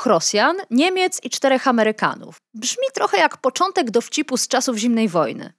Dwóch 0.00 0.06
Rosjan, 0.06 0.56
Niemiec 0.70 1.20
i 1.24 1.30
czterech 1.30 1.68
Amerykanów. 1.68 2.36
Brzmi 2.54 2.84
trochę 2.94 3.18
jak 3.18 3.36
początek 3.36 3.90
dowcipu 3.90 4.36
z 4.36 4.48
czasów 4.48 4.76
zimnej 4.76 5.08
wojny. 5.08 5.52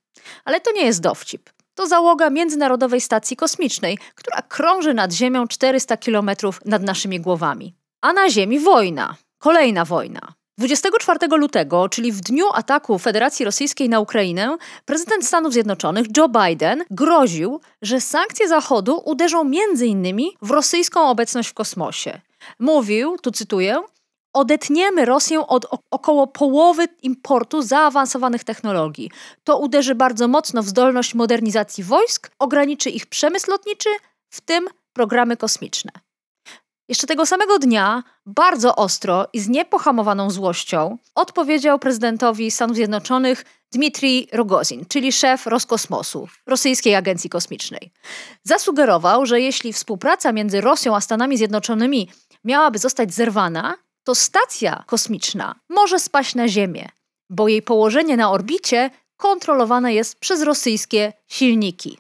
Ale 0.45 0.61
to 0.61 0.71
nie 0.71 0.85
jest 0.85 1.01
dowcip. 1.01 1.49
To 1.75 1.87
załoga 1.87 2.29
Międzynarodowej 2.29 3.01
Stacji 3.01 3.37
Kosmicznej, 3.37 3.97
która 4.15 4.41
krąży 4.41 4.93
nad 4.93 5.13
Ziemią 5.13 5.47
400 5.47 5.97
kilometrów 5.97 6.59
nad 6.65 6.83
naszymi 6.83 7.19
głowami. 7.19 7.75
A 8.01 8.13
na 8.13 8.29
Ziemi 8.29 8.59
wojna. 8.59 9.15
Kolejna 9.37 9.85
wojna. 9.85 10.33
24 10.57 11.19
lutego, 11.37 11.89
czyli 11.89 12.11
w 12.11 12.21
dniu 12.21 12.45
ataku 12.53 12.99
Federacji 12.99 13.45
Rosyjskiej 13.45 13.89
na 13.89 13.99
Ukrainę, 13.99 14.57
prezydent 14.85 15.27
Stanów 15.27 15.53
Zjednoczonych 15.53 16.07
Joe 16.17 16.29
Biden 16.29 16.83
groził, 16.91 17.61
że 17.81 18.01
sankcje 18.01 18.47
Zachodu 18.47 19.01
uderzą 19.05 19.41
m.in. 19.41 20.17
w 20.41 20.51
rosyjską 20.51 21.09
obecność 21.09 21.49
w 21.49 21.53
kosmosie. 21.53 22.21
Mówił, 22.59 23.17
tu 23.17 23.31
cytuję, 23.31 23.83
odetniemy 24.33 25.05
Rosję 25.05 25.47
od 25.47 25.65
około 25.91 26.27
połowy 26.27 26.87
importu 27.01 27.61
zaawansowanych 27.61 28.43
technologii. 28.43 29.11
To 29.43 29.57
uderzy 29.57 29.95
bardzo 29.95 30.27
mocno 30.27 30.63
w 30.63 30.67
zdolność 30.67 31.13
modernizacji 31.13 31.83
wojsk, 31.83 32.31
ograniczy 32.39 32.89
ich 32.89 33.05
przemysł 33.05 33.51
lotniczy, 33.51 33.89
w 34.29 34.41
tym 34.41 34.67
programy 34.93 35.37
kosmiczne. 35.37 35.91
Jeszcze 36.89 37.07
tego 37.07 37.25
samego 37.25 37.59
dnia, 37.59 38.03
bardzo 38.25 38.75
ostro 38.75 39.27
i 39.33 39.39
z 39.39 39.47
niepohamowaną 39.47 40.29
złością, 40.29 40.97
odpowiedział 41.15 41.79
prezydentowi 41.79 42.51
Stanów 42.51 42.75
Zjednoczonych 42.75 43.45
Dmitrij 43.71 44.27
Rogozin, 44.31 44.85
czyli 44.85 45.11
szef 45.11 45.47
Roskosmosu, 45.47 46.27
rosyjskiej 46.47 46.95
agencji 46.95 47.29
kosmicznej. 47.29 47.91
Zasugerował, 48.43 49.25
że 49.25 49.41
jeśli 49.41 49.73
współpraca 49.73 50.31
między 50.31 50.61
Rosją 50.61 50.95
a 50.95 51.01
Stanami 51.01 51.37
Zjednoczonymi 51.37 52.09
miałaby 52.43 52.79
zostać 52.79 53.13
zerwana, 53.13 53.75
to 54.03 54.15
stacja 54.15 54.83
kosmiczna 54.87 55.55
może 55.69 55.99
spaść 55.99 56.35
na 56.35 56.47
Ziemię, 56.47 56.89
bo 57.29 57.47
jej 57.47 57.61
położenie 57.61 58.17
na 58.17 58.31
orbicie 58.31 58.89
kontrolowane 59.17 59.93
jest 59.93 60.19
przez 60.19 60.41
rosyjskie 60.41 61.13
silniki. 61.27 61.97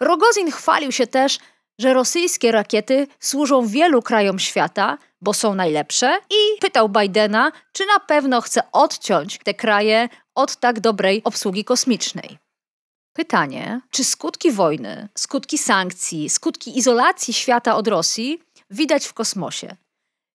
Rogozin 0.00 0.50
chwalił 0.50 0.92
się 0.92 1.06
też, 1.06 1.38
że 1.78 1.94
rosyjskie 1.94 2.52
rakiety 2.52 3.06
służą 3.20 3.66
wielu 3.66 4.02
krajom 4.02 4.38
świata, 4.38 4.98
bo 5.20 5.34
są 5.34 5.54
najlepsze, 5.54 6.18
i 6.30 6.60
pytał 6.60 6.88
Bidena, 6.88 7.52
czy 7.72 7.86
na 7.86 8.00
pewno 8.00 8.40
chce 8.40 8.72
odciąć 8.72 9.38
te 9.44 9.54
kraje 9.54 10.08
od 10.34 10.56
tak 10.56 10.80
dobrej 10.80 11.22
obsługi 11.24 11.64
kosmicznej. 11.64 12.38
Pytanie, 13.12 13.80
czy 13.90 14.04
skutki 14.04 14.52
wojny, 14.52 15.08
skutki 15.18 15.58
sankcji, 15.58 16.30
skutki 16.30 16.78
izolacji 16.78 17.34
świata 17.34 17.76
od 17.76 17.88
Rosji 17.88 18.42
widać 18.70 19.06
w 19.06 19.14
kosmosie? 19.14 19.76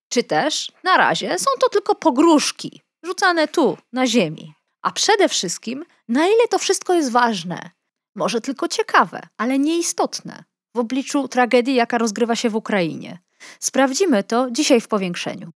Czy 0.10 0.24
też 0.24 0.72
na 0.84 0.98
razie 0.98 1.40
są 1.40 1.52
to 1.60 1.70
tylko 1.70 1.96
pogróżki 1.96 2.82
rzucane 3.04 3.48
tu, 3.48 3.78
na 3.94 4.08
Ziemi? 4.08 4.54
A 4.82 4.92
przede 4.92 5.30
wszystkim, 5.30 5.86
na 6.08 6.28
ile 6.28 6.48
to 6.50 6.60
wszystko 6.60 6.94
jest 6.94 7.12
ważne? 7.12 7.70
Może 8.16 8.42
tylko 8.42 8.68
ciekawe, 8.68 9.22
ale 9.38 9.60
nieistotne 9.60 10.44
w 10.76 10.80
obliczu 10.80 11.28
tragedii, 11.28 11.76
jaka 11.76 11.98
rozgrywa 11.98 12.36
się 12.36 12.50
w 12.50 12.56
Ukrainie. 12.56 13.20
Sprawdzimy 13.60 14.24
to 14.24 14.52
dzisiaj 14.52 14.82
w 14.82 14.88
powiększeniu. 14.88 15.52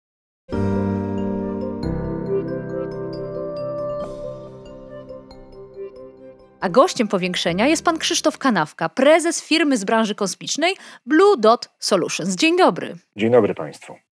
A 6.62 6.70
gościem 6.70 7.08
powiększenia 7.08 7.68
jest 7.68 7.86
pan 7.86 7.98
Krzysztof 7.98 8.38
Kanawka, 8.38 8.90
prezes 8.90 9.44
firmy 9.44 9.78
z 9.78 9.84
branży 9.84 10.16
kosmicznej 10.16 10.76
Blue 11.06 11.38
Dot 11.38 11.70
Solutions. 11.80 12.36
Dzień 12.36 12.58
dobry. 12.58 12.96
Dzień 13.16 13.32
dobry 13.32 13.56
Państwu. 13.56 14.11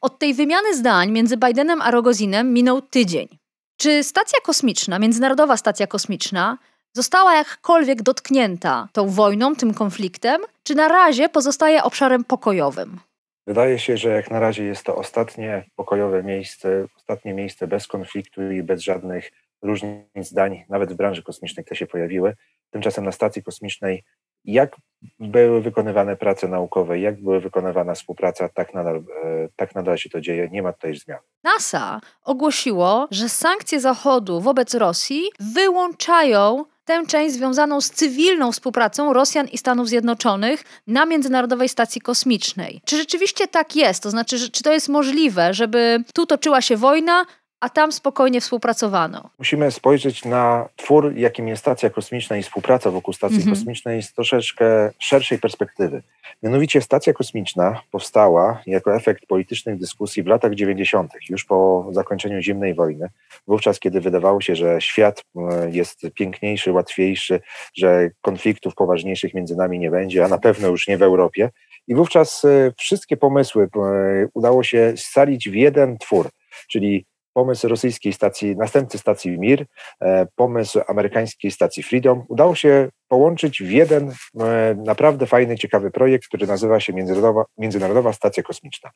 Od 0.00 0.18
tej 0.18 0.34
wymiany 0.34 0.76
zdań 0.76 1.10
między 1.10 1.36
Bidenem 1.36 1.82
a 1.82 1.90
Rogozinem 1.90 2.52
minął 2.52 2.82
tydzień. 2.82 3.28
Czy 3.76 4.04
stacja 4.04 4.38
kosmiczna, 4.44 4.98
Międzynarodowa 4.98 5.56
Stacja 5.56 5.86
Kosmiczna, 5.86 6.58
została 6.92 7.34
jakkolwiek 7.34 8.02
dotknięta 8.02 8.88
tą 8.92 9.08
wojną, 9.08 9.56
tym 9.56 9.74
konfliktem, 9.74 10.40
czy 10.62 10.74
na 10.74 10.88
razie 10.88 11.28
pozostaje 11.28 11.82
obszarem 11.82 12.24
pokojowym? 12.24 13.00
Wydaje 13.46 13.78
się, 13.78 13.96
że 13.96 14.08
jak 14.08 14.30
na 14.30 14.40
razie 14.40 14.64
jest 14.64 14.84
to 14.84 14.96
ostatnie 14.96 15.64
pokojowe 15.76 16.22
miejsce, 16.22 16.86
ostatnie 16.96 17.34
miejsce 17.34 17.66
bez 17.66 17.86
konfliktu 17.86 18.50
i 18.50 18.62
bez 18.62 18.82
żadnych 18.82 19.30
różnic 19.62 20.06
zdań, 20.20 20.64
nawet 20.68 20.92
w 20.92 20.96
branży 20.96 21.22
kosmicznej, 21.22 21.64
które 21.64 21.78
się 21.78 21.86
pojawiły. 21.86 22.36
Tymczasem 22.70 23.04
na 23.04 23.12
stacji 23.12 23.42
kosmicznej, 23.42 24.04
jak 24.44 24.76
były 25.20 25.60
wykonywane 25.62 26.16
prace 26.16 26.48
naukowe, 26.48 26.98
jak 26.98 27.22
była 27.22 27.40
wykonywana 27.40 27.94
współpraca, 27.94 28.48
tak 28.48 28.74
nadal, 28.74 28.96
e, 28.96 29.48
tak 29.56 29.74
nadal 29.74 29.98
się 29.98 30.10
to 30.10 30.20
dzieje, 30.20 30.48
nie 30.52 30.62
ma 30.62 30.72
tutaj 30.72 30.94
zmian. 30.94 31.18
NASA 31.44 32.00
ogłosiło, 32.24 33.08
że 33.10 33.28
sankcje 33.28 33.80
Zachodu 33.80 34.40
wobec 34.40 34.74
Rosji 34.74 35.22
wyłączają 35.54 36.64
tę 36.84 37.06
część 37.06 37.34
związaną 37.34 37.80
z 37.80 37.90
cywilną 37.90 38.52
współpracą 38.52 39.12
Rosjan 39.12 39.46
i 39.48 39.58
Stanów 39.58 39.88
Zjednoczonych 39.88 40.64
na 40.86 41.06
Międzynarodowej 41.06 41.68
Stacji 41.68 42.00
Kosmicznej. 42.00 42.80
Czy 42.84 42.96
rzeczywiście 42.96 43.48
tak 43.48 43.76
jest? 43.76 44.02
To 44.02 44.10
znaczy, 44.10 44.50
czy 44.50 44.62
to 44.62 44.72
jest 44.72 44.88
możliwe, 44.88 45.54
żeby 45.54 46.04
tu 46.14 46.26
toczyła 46.26 46.60
się 46.62 46.76
wojna, 46.76 47.24
a 47.60 47.68
tam 47.68 47.92
spokojnie 47.92 48.40
współpracowano. 48.40 49.30
Musimy 49.38 49.70
spojrzeć 49.70 50.24
na 50.24 50.68
twór, 50.76 51.16
jakim 51.16 51.48
jest 51.48 51.60
stacja 51.60 51.90
kosmiczna 51.90 52.36
i 52.36 52.42
współpraca 52.42 52.90
wokół 52.90 53.14
stacji 53.14 53.36
mhm. 53.36 53.56
kosmicznej 53.56 54.02
z 54.02 54.12
troszeczkę 54.12 54.90
szerszej 54.98 55.38
perspektywy. 55.38 56.02
Mianowicie 56.42 56.80
stacja 56.80 57.12
kosmiczna 57.12 57.82
powstała 57.90 58.62
jako 58.66 58.96
efekt 58.96 59.26
politycznych 59.26 59.78
dyskusji 59.78 60.22
w 60.22 60.26
latach 60.26 60.54
90., 60.54 61.12
już 61.28 61.44
po 61.44 61.88
zakończeniu 61.90 62.42
zimnej 62.42 62.74
wojny, 62.74 63.08
wówczas 63.46 63.80
kiedy 63.80 64.00
wydawało 64.00 64.40
się, 64.40 64.56
że 64.56 64.80
świat 64.80 65.24
e, 65.36 65.70
jest 65.70 66.02
piękniejszy, 66.14 66.72
łatwiejszy, 66.72 67.40
że 67.74 68.10
konfliktów 68.20 68.74
poważniejszych 68.74 69.34
między 69.34 69.56
nami 69.56 69.78
nie 69.78 69.90
będzie, 69.90 70.24
a 70.24 70.28
na 70.28 70.38
pewno 70.38 70.68
już 70.68 70.88
nie 70.88 70.98
w 70.98 71.02
Europie. 71.02 71.50
I 71.88 71.94
wówczas 71.94 72.44
e, 72.44 72.72
wszystkie 72.78 73.16
pomysły 73.16 73.68
e, 73.76 74.26
udało 74.34 74.62
się 74.62 74.92
scalić 74.96 75.50
w 75.50 75.54
jeden 75.54 75.98
twór, 75.98 76.30
czyli 76.68 77.06
pomysł 77.32 77.68
rosyjskiej 77.68 78.12
stacji, 78.12 78.56
następcy 78.56 78.98
stacji 78.98 79.38
Mir, 79.38 79.66
e, 80.00 80.26
pomysł 80.36 80.80
amerykańskiej 80.88 81.50
stacji 81.50 81.82
Freedom 81.82 82.24
udało 82.28 82.54
się 82.54 82.88
połączyć 83.08 83.62
w 83.62 83.70
jeden 83.70 84.12
e, 84.40 84.74
naprawdę 84.74 85.26
fajny, 85.26 85.58
ciekawy 85.58 85.90
projekt, 85.90 86.26
który 86.26 86.46
nazywa 86.46 86.80
się 86.80 86.92
Międzynarodowa, 86.92 87.44
Międzynarodowa 87.58 88.12
Stacja 88.12 88.42
Kosmiczna. 88.42 88.90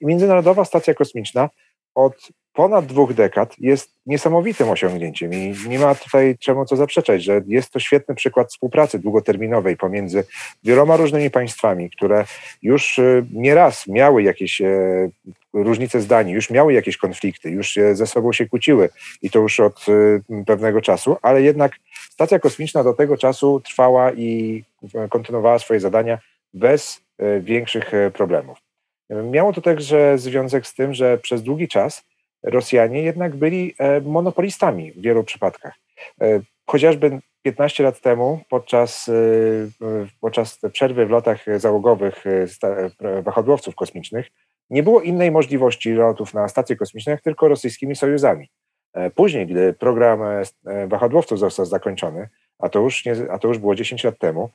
I 0.00 0.06
Międzynarodowa 0.06 0.64
Stacja 0.64 0.94
Kosmiczna 0.94 1.48
od 1.94 2.28
ponad 2.58 2.86
dwóch 2.86 3.14
dekad 3.14 3.54
jest 3.58 3.90
niesamowitym 4.06 4.70
osiągnięciem 4.70 5.32
i 5.32 5.54
nie 5.68 5.78
ma 5.78 5.94
tutaj 5.94 6.36
czemu 6.40 6.64
co 6.64 6.76
zaprzeczać, 6.76 7.24
że 7.24 7.42
jest 7.46 7.70
to 7.70 7.80
świetny 7.80 8.14
przykład 8.14 8.50
współpracy 8.50 8.98
długoterminowej 8.98 9.76
pomiędzy 9.76 10.24
wieloma 10.64 10.96
różnymi 10.96 11.30
państwami, 11.30 11.90
które 11.90 12.24
już 12.62 12.98
e, 12.98 13.24
nieraz 13.32 13.86
miały 13.86 14.22
jakieś 14.22 14.60
e, 14.60 14.66
różnice 15.52 16.00
zdań, 16.00 16.30
już 16.30 16.50
miały 16.50 16.72
jakieś 16.72 16.96
konflikty, 16.96 17.50
już 17.50 17.78
ze 17.92 18.06
sobą 18.06 18.32
się 18.32 18.46
kłóciły 18.46 18.88
i 19.22 19.30
to 19.30 19.38
już 19.38 19.60
od 19.60 19.86
e, 19.88 20.44
pewnego 20.44 20.80
czasu, 20.80 21.16
ale 21.22 21.42
jednak 21.42 21.72
stacja 22.10 22.38
kosmiczna 22.38 22.84
do 22.84 22.92
tego 22.92 23.16
czasu 23.16 23.60
trwała 23.60 24.12
i 24.12 24.64
kontynuowała 25.10 25.58
swoje 25.58 25.80
zadania 25.80 26.18
bez 26.54 27.00
większych 27.40 27.92
problemów. 28.14 28.58
Miało 29.10 29.52
to 29.52 29.60
także 29.60 30.18
związek 30.18 30.66
z 30.66 30.74
tym, 30.74 30.94
że 30.94 31.18
przez 31.18 31.42
długi 31.42 31.68
czas 31.68 32.07
Rosjanie 32.42 33.02
jednak 33.02 33.36
byli 33.36 33.74
e, 33.78 34.00
monopolistami 34.00 34.92
w 34.92 35.00
wielu 35.00 35.24
przypadkach. 35.24 35.74
E, 36.20 36.40
chociażby 36.66 37.18
15 37.42 37.84
lat 37.84 38.00
temu, 38.00 38.40
podczas, 38.48 39.08
e, 39.08 39.12
podczas 40.20 40.58
przerwy 40.72 41.06
w 41.06 41.10
lotach 41.10 41.44
załogowych 41.56 42.24
wahadłowców 43.22 43.74
kosmicznych, 43.74 44.28
nie 44.70 44.82
było 44.82 45.00
innej 45.00 45.30
możliwości 45.30 45.92
lotów 45.92 46.34
na 46.34 46.48
stacje 46.48 46.76
kosmiczne, 46.76 47.12
jak 47.12 47.22
tylko 47.22 47.48
rosyjskimi 47.48 47.96
sojuzami. 47.96 48.50
Później, 49.14 49.46
gdy 49.46 49.72
program 49.72 50.20
wahadłowców 50.86 51.38
został 51.38 51.66
zakończony, 51.66 52.28
a 52.58 52.68
to 52.68 52.80
już, 52.80 53.04
nie, 53.04 53.16
a 53.30 53.38
to 53.38 53.48
już 53.48 53.58
było 53.58 53.74
10 53.74 54.04
lat 54.04 54.18
temu, 54.18 54.50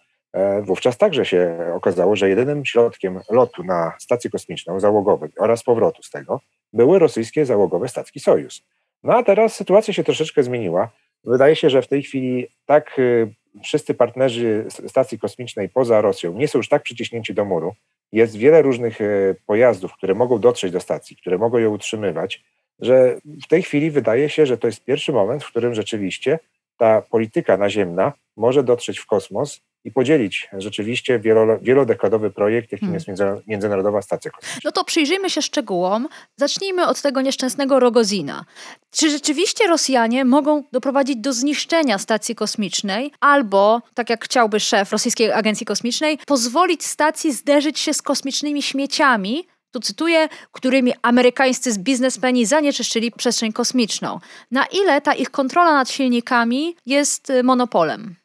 wówczas 0.62 0.98
także 0.98 1.26
się 1.26 1.58
okazało, 1.76 2.16
że 2.16 2.30
jedynym 2.30 2.66
środkiem 2.66 3.20
lotu 3.30 3.64
na 3.64 3.94
stację 4.00 4.30
kosmiczną 4.30 4.80
załogową 4.80 5.28
oraz 5.40 5.64
powrotu 5.64 6.04
z 6.04 6.10
tego 6.10 6.40
były 6.74 7.00
rosyjskie 7.00 7.46
załogowe 7.46 7.88
statki 7.88 8.20
Sojus. 8.20 8.64
No 9.04 9.14
a 9.14 9.24
teraz 9.24 9.56
sytuacja 9.56 9.94
się 9.94 10.04
troszeczkę 10.04 10.44
zmieniła. 10.44 10.90
Wydaje 11.24 11.56
się, 11.56 11.70
że 11.70 11.82
w 11.82 11.88
tej 11.88 12.04
chwili 12.04 12.48
tak 12.66 13.00
y, 13.00 13.34
wszyscy 13.64 13.94
partnerzy 13.94 14.66
stacji 14.88 15.20
kosmicznej 15.20 15.70
poza 15.70 16.02
Rosją 16.02 16.34
nie 16.34 16.48
są 16.48 16.60
już 16.60 16.70
tak 16.70 16.84
przyciśnięci 16.84 17.34
do 17.34 17.46
muru. 17.46 17.74
Jest 18.12 18.36
wiele 18.36 18.62
różnych 18.62 19.02
y, 19.02 19.36
pojazdów, 19.46 19.94
które 19.94 20.14
mogą 20.14 20.40
dotrzeć 20.40 20.72
do 20.72 20.80
stacji, 20.80 21.16
które 21.16 21.38
mogą 21.38 21.58
ją 21.58 21.72
utrzymywać, 21.72 22.44
że 22.80 23.18
w 23.44 23.48
tej 23.48 23.64
chwili 23.64 23.92
wydaje 23.92 24.30
się, 24.30 24.46
że 24.46 24.58
to 24.58 24.68
jest 24.68 24.84
pierwszy 24.84 25.12
moment, 25.12 25.44
w 25.44 25.48
którym 25.48 25.74
rzeczywiście 25.74 26.40
ta 26.78 27.02
polityka 27.02 27.58
naziemna 27.58 28.14
może 28.38 28.64
dotrzeć 28.64 29.00
w 29.00 29.06
kosmos 29.06 29.62
i 29.86 29.92
podzielić 29.92 30.50
rzeczywiście 30.58 31.22
wielodekadowy 31.62 32.32
projekt, 32.32 32.72
jakim 32.72 32.90
hmm. 32.90 33.04
jest 33.10 33.48
Międzynarodowa 33.48 34.02
Stacja 34.02 34.32
Kosmiczna. 34.32 34.62
No 34.64 34.72
to 34.72 34.84
przyjrzyjmy 34.84 35.30
się 35.30 35.42
szczegółom. 35.42 36.08
Zacznijmy 36.36 36.88
od 36.88 37.02
tego 37.02 37.22
nieszczęsnego 37.22 37.80
Rogozina. 37.80 38.46
Czy 38.92 39.10
rzeczywiście 39.10 39.68
Rosjanie 39.68 40.26
mogą 40.26 40.64
doprowadzić 40.72 41.18
do 41.18 41.34
zniszczenia 41.34 41.98
stacji 41.98 42.36
kosmicznej 42.36 43.12
albo, 43.20 43.82
tak 43.94 44.10
jak 44.10 44.26
chciałby 44.26 44.60
szef 44.60 44.92
Rosyjskiej 44.92 45.32
Agencji 45.32 45.66
Kosmicznej, 45.66 46.18
pozwolić 46.26 46.86
stacji 46.86 47.32
zderzyć 47.34 47.80
się 47.80 47.94
z 47.94 48.02
kosmicznymi 48.02 48.62
śmieciami, 48.62 49.48
tu 49.72 49.80
cytuję, 49.80 50.30
którymi 50.52 50.94
amerykańscy 51.02 51.80
biznesmeni 51.80 52.46
zanieczyszczyli 52.46 53.12
przestrzeń 53.12 53.54
kosmiczną. 53.54 54.20
Na 54.52 54.66
ile 54.66 55.02
ta 55.02 55.14
ich 55.14 55.30
kontrola 55.30 55.74
nad 55.74 55.90
silnikami 55.90 56.76
jest 56.86 57.30
y, 57.30 57.44
monopolem? 57.44 58.16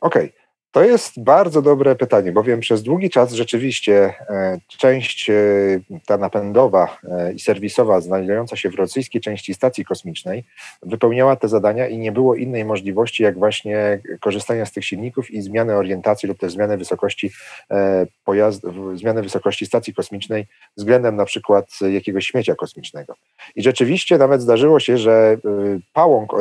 Okej. 0.00 0.24
Okay. 0.24 0.47
To 0.72 0.84
jest 0.84 1.22
bardzo 1.22 1.62
dobre 1.62 1.96
pytanie, 1.96 2.32
bowiem 2.32 2.60
przez 2.60 2.82
długi 2.82 3.10
czas 3.10 3.32
rzeczywiście 3.32 4.14
e, 4.30 4.58
część 4.66 5.30
e, 5.30 5.34
ta 6.06 6.16
napędowa 6.16 6.98
e, 7.10 7.32
i 7.32 7.40
serwisowa 7.40 8.00
znajdująca 8.00 8.56
się 8.56 8.70
w 8.70 8.74
rosyjskiej 8.74 9.20
części 9.20 9.54
stacji 9.54 9.84
kosmicznej 9.84 10.44
wypełniała 10.82 11.36
te 11.36 11.48
zadania 11.48 11.88
i 11.88 11.98
nie 11.98 12.12
było 12.12 12.34
innej 12.34 12.64
możliwości, 12.64 13.22
jak 13.22 13.38
właśnie 13.38 14.00
korzystania 14.20 14.66
z 14.66 14.72
tych 14.72 14.84
silników 14.84 15.30
i 15.30 15.42
zmiany 15.42 15.74
orientacji 15.74 16.28
lub 16.28 16.38
też 16.38 16.52
zmiany 16.52 16.76
wysokości 16.76 17.30
pojazdu, 18.24 18.96
zmiany 18.96 19.22
wysokości 19.22 19.66
stacji 19.66 19.94
kosmicznej 19.94 20.46
względem 20.76 21.16
na 21.16 21.24
przykład 21.24 21.70
jakiegoś 21.92 22.26
śmiecia 22.26 22.54
kosmicznego. 22.54 23.14
I 23.56 23.62
rzeczywiście 23.62 24.18
nawet 24.18 24.42
zdarzyło 24.42 24.80
się, 24.80 24.98
że 24.98 25.36
pałąk, 25.92 26.34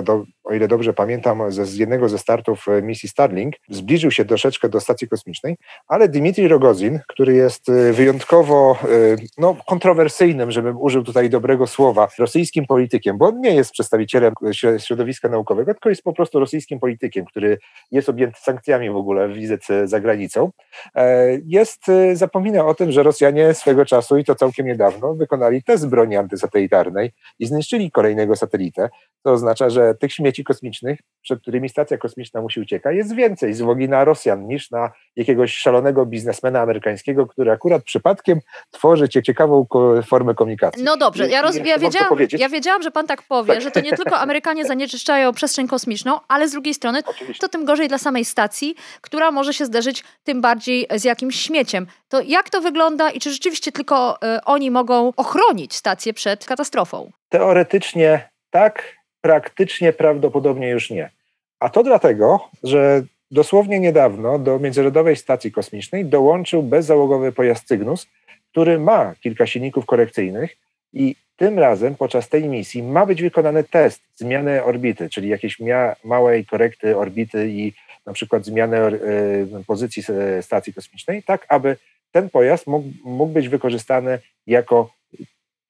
o 0.43 0.53
ile 0.53 0.67
dobrze 0.67 0.93
pamiętam, 0.93 1.51
z 1.51 1.75
jednego 1.75 2.09
ze 2.09 2.17
startów 2.17 2.65
misji 2.81 3.09
Starlink 3.09 3.55
zbliżył 3.69 4.11
się 4.11 4.16
troszeczkę 4.25 4.69
do 4.69 4.79
stacji 4.79 5.07
kosmicznej, 5.07 5.57
ale 5.87 6.09
Dimitri 6.09 6.47
Rogozin, 6.47 6.99
który 7.07 7.33
jest 7.33 7.69
y, 7.69 7.93
wyjątkowo 7.93 8.77
y, 8.83 9.15
no, 9.37 9.55
kontrowersyjnym, 9.67 10.51
żebym 10.51 10.81
użył 10.81 11.03
tutaj 11.03 11.29
dobrego 11.29 11.67
słowa, 11.67 12.07
rosyjskim 12.19 12.65
politykiem, 12.65 13.17
bo 13.17 13.27
on 13.27 13.41
nie 13.41 13.55
jest 13.55 13.71
przedstawicielem 13.71 14.33
środowiska 14.77 15.29
naukowego, 15.29 15.73
tylko 15.73 15.89
jest 15.89 16.03
po 16.03 16.13
prostu 16.13 16.39
rosyjskim 16.39 16.79
politykiem, 16.79 17.25
który 17.25 17.57
jest 17.91 18.09
objęty 18.09 18.39
sankcjami 18.41 18.89
w 18.89 18.95
ogóle 18.95 19.29
wizyt 19.29 19.67
za 19.83 19.99
granicą, 19.99 20.51
e, 20.95 21.27
jest, 21.45 21.89
y, 21.89 22.15
zapomina 22.15 22.65
o 22.65 22.73
tym, 22.73 22.91
że 22.91 23.03
Rosjanie 23.03 23.53
swego 23.53 23.85
czasu 23.85 24.17
i 24.17 24.23
to 24.23 24.35
całkiem 24.35 24.65
niedawno 24.65 25.13
wykonali 25.13 25.63
test 25.63 25.87
broni 25.87 26.15
antysatelitarnej 26.15 27.11
i 27.39 27.45
zniszczyli 27.45 27.91
kolejnego 27.91 28.35
satelitę. 28.35 28.89
To 29.23 29.31
oznacza, 29.31 29.69
że 29.69 29.95
tych 29.95 30.13
śmieci 30.13 30.43
kosmicznych, 30.43 30.99
przed 31.21 31.41
którymi 31.41 31.69
stacja 31.69 31.97
kosmiczna 31.97 32.41
musi 32.41 32.59
uciekać, 32.59 32.95
jest 32.95 33.15
więcej 33.15 33.53
z 33.53 33.61
uwagi 33.61 33.89
na 33.89 34.05
Rosjan 34.07 34.47
niż 34.47 34.71
na 34.71 34.91
jakiegoś 35.15 35.55
szalonego 35.55 36.05
biznesmena 36.05 36.61
amerykańskiego, 36.61 37.27
który 37.27 37.51
akurat 37.51 37.83
przypadkiem 37.83 38.39
tworzy 38.71 39.09
ciekawą 39.09 39.65
formę 40.07 40.35
komunikacji. 40.35 40.83
No 40.83 40.97
dobrze, 40.97 41.29
ja, 41.29 41.41
roz, 41.41 41.55
ja, 41.55 41.77
wiedziałam, 41.77 42.17
ja 42.37 42.49
wiedziałam, 42.49 42.83
że 42.83 42.91
pan 42.91 43.07
tak 43.07 43.23
powie, 43.23 43.53
tak. 43.53 43.63
że 43.63 43.71
to 43.71 43.79
nie 43.79 43.93
tylko 43.93 44.17
Amerykanie 44.27 44.65
zanieczyszczają 44.65 45.33
przestrzeń 45.33 45.67
kosmiczną, 45.67 46.19
ale 46.27 46.47
z 46.47 46.51
drugiej 46.51 46.73
strony 46.73 46.99
Oczywiście. 47.05 47.41
to 47.41 47.49
tym 47.49 47.65
gorzej 47.65 47.87
dla 47.87 47.97
samej 47.97 48.25
stacji, 48.25 48.75
która 49.01 49.31
może 49.31 49.53
się 49.53 49.65
zderzyć 49.65 50.03
tym 50.23 50.41
bardziej 50.41 50.87
z 50.95 51.03
jakimś 51.03 51.41
śmieciem. 51.41 51.87
To 52.09 52.21
jak 52.21 52.49
to 52.49 52.61
wygląda 52.61 53.09
i 53.09 53.19
czy 53.19 53.31
rzeczywiście 53.31 53.71
tylko 53.71 54.15
y, 54.15 54.43
oni 54.45 54.71
mogą 54.71 55.13
ochronić 55.17 55.75
stację 55.75 56.13
przed 56.13 56.45
katastrofą? 56.45 57.11
Teoretycznie 57.29 58.29
tak, 58.49 58.97
praktycznie 59.21 59.93
prawdopodobnie 59.93 60.69
już 60.69 60.89
nie. 60.89 61.11
A 61.59 61.69
to 61.69 61.83
dlatego, 61.83 62.49
że 62.63 63.01
dosłownie 63.31 63.79
niedawno 63.79 64.39
do 64.39 64.59
Międzynarodowej 64.59 65.15
Stacji 65.15 65.51
Kosmicznej 65.51 66.05
dołączył 66.05 66.63
bezzałogowy 66.63 67.31
pojazd 67.31 67.67
Cygnus, 67.67 68.07
który 68.51 68.79
ma 68.79 69.15
kilka 69.21 69.47
silników 69.47 69.85
korekcyjnych 69.85 70.57
i 70.93 71.15
tym 71.35 71.59
razem 71.59 71.95
podczas 71.95 72.29
tej 72.29 72.49
misji 72.49 72.83
ma 72.83 73.05
być 73.05 73.21
wykonany 73.21 73.63
test 73.63 74.01
zmiany 74.15 74.63
orbity, 74.63 75.09
czyli 75.09 75.29
jakiejś 75.29 75.57
małej 76.03 76.45
korekty 76.45 76.97
orbity 76.97 77.49
i 77.49 77.73
na 78.05 78.13
przykład 78.13 78.45
zmiany 78.45 78.77
y, 78.77 79.63
pozycji 79.67 80.03
stacji 80.41 80.73
kosmicznej, 80.73 81.23
tak 81.23 81.45
aby 81.49 81.77
ten 82.11 82.29
pojazd 82.29 82.67
mógł, 82.67 82.87
mógł 83.05 83.33
być 83.33 83.49
wykorzystany 83.49 84.19
jako 84.47 84.89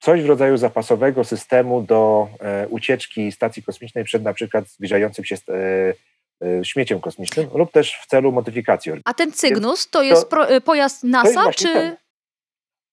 coś 0.00 0.22
w 0.22 0.26
rodzaju 0.26 0.56
zapasowego 0.56 1.24
systemu 1.24 1.82
do 1.82 2.28
e, 2.40 2.68
ucieczki 2.68 3.32
stacji 3.32 3.62
kosmicznej 3.62 4.04
przed 4.04 4.22
na 4.22 4.32
przykład 4.32 4.68
zbliżającym 4.68 5.24
się 5.24 5.36
e, 5.36 5.54
e, 5.54 5.94
śmieciem 6.62 7.00
kosmicznym 7.00 7.48
lub 7.54 7.72
też 7.72 7.98
w 8.02 8.06
celu 8.06 8.32
modyfikacji. 8.32 8.92
A 9.04 9.14
ten 9.14 9.32
Cygnus 9.32 9.90
to 9.90 10.02
jest 10.02 10.28
to, 10.28 10.60
pojazd 10.64 11.04
NASA, 11.04 11.46
jest 11.46 11.58
czy... 11.58 11.72
Ten. 11.72 11.96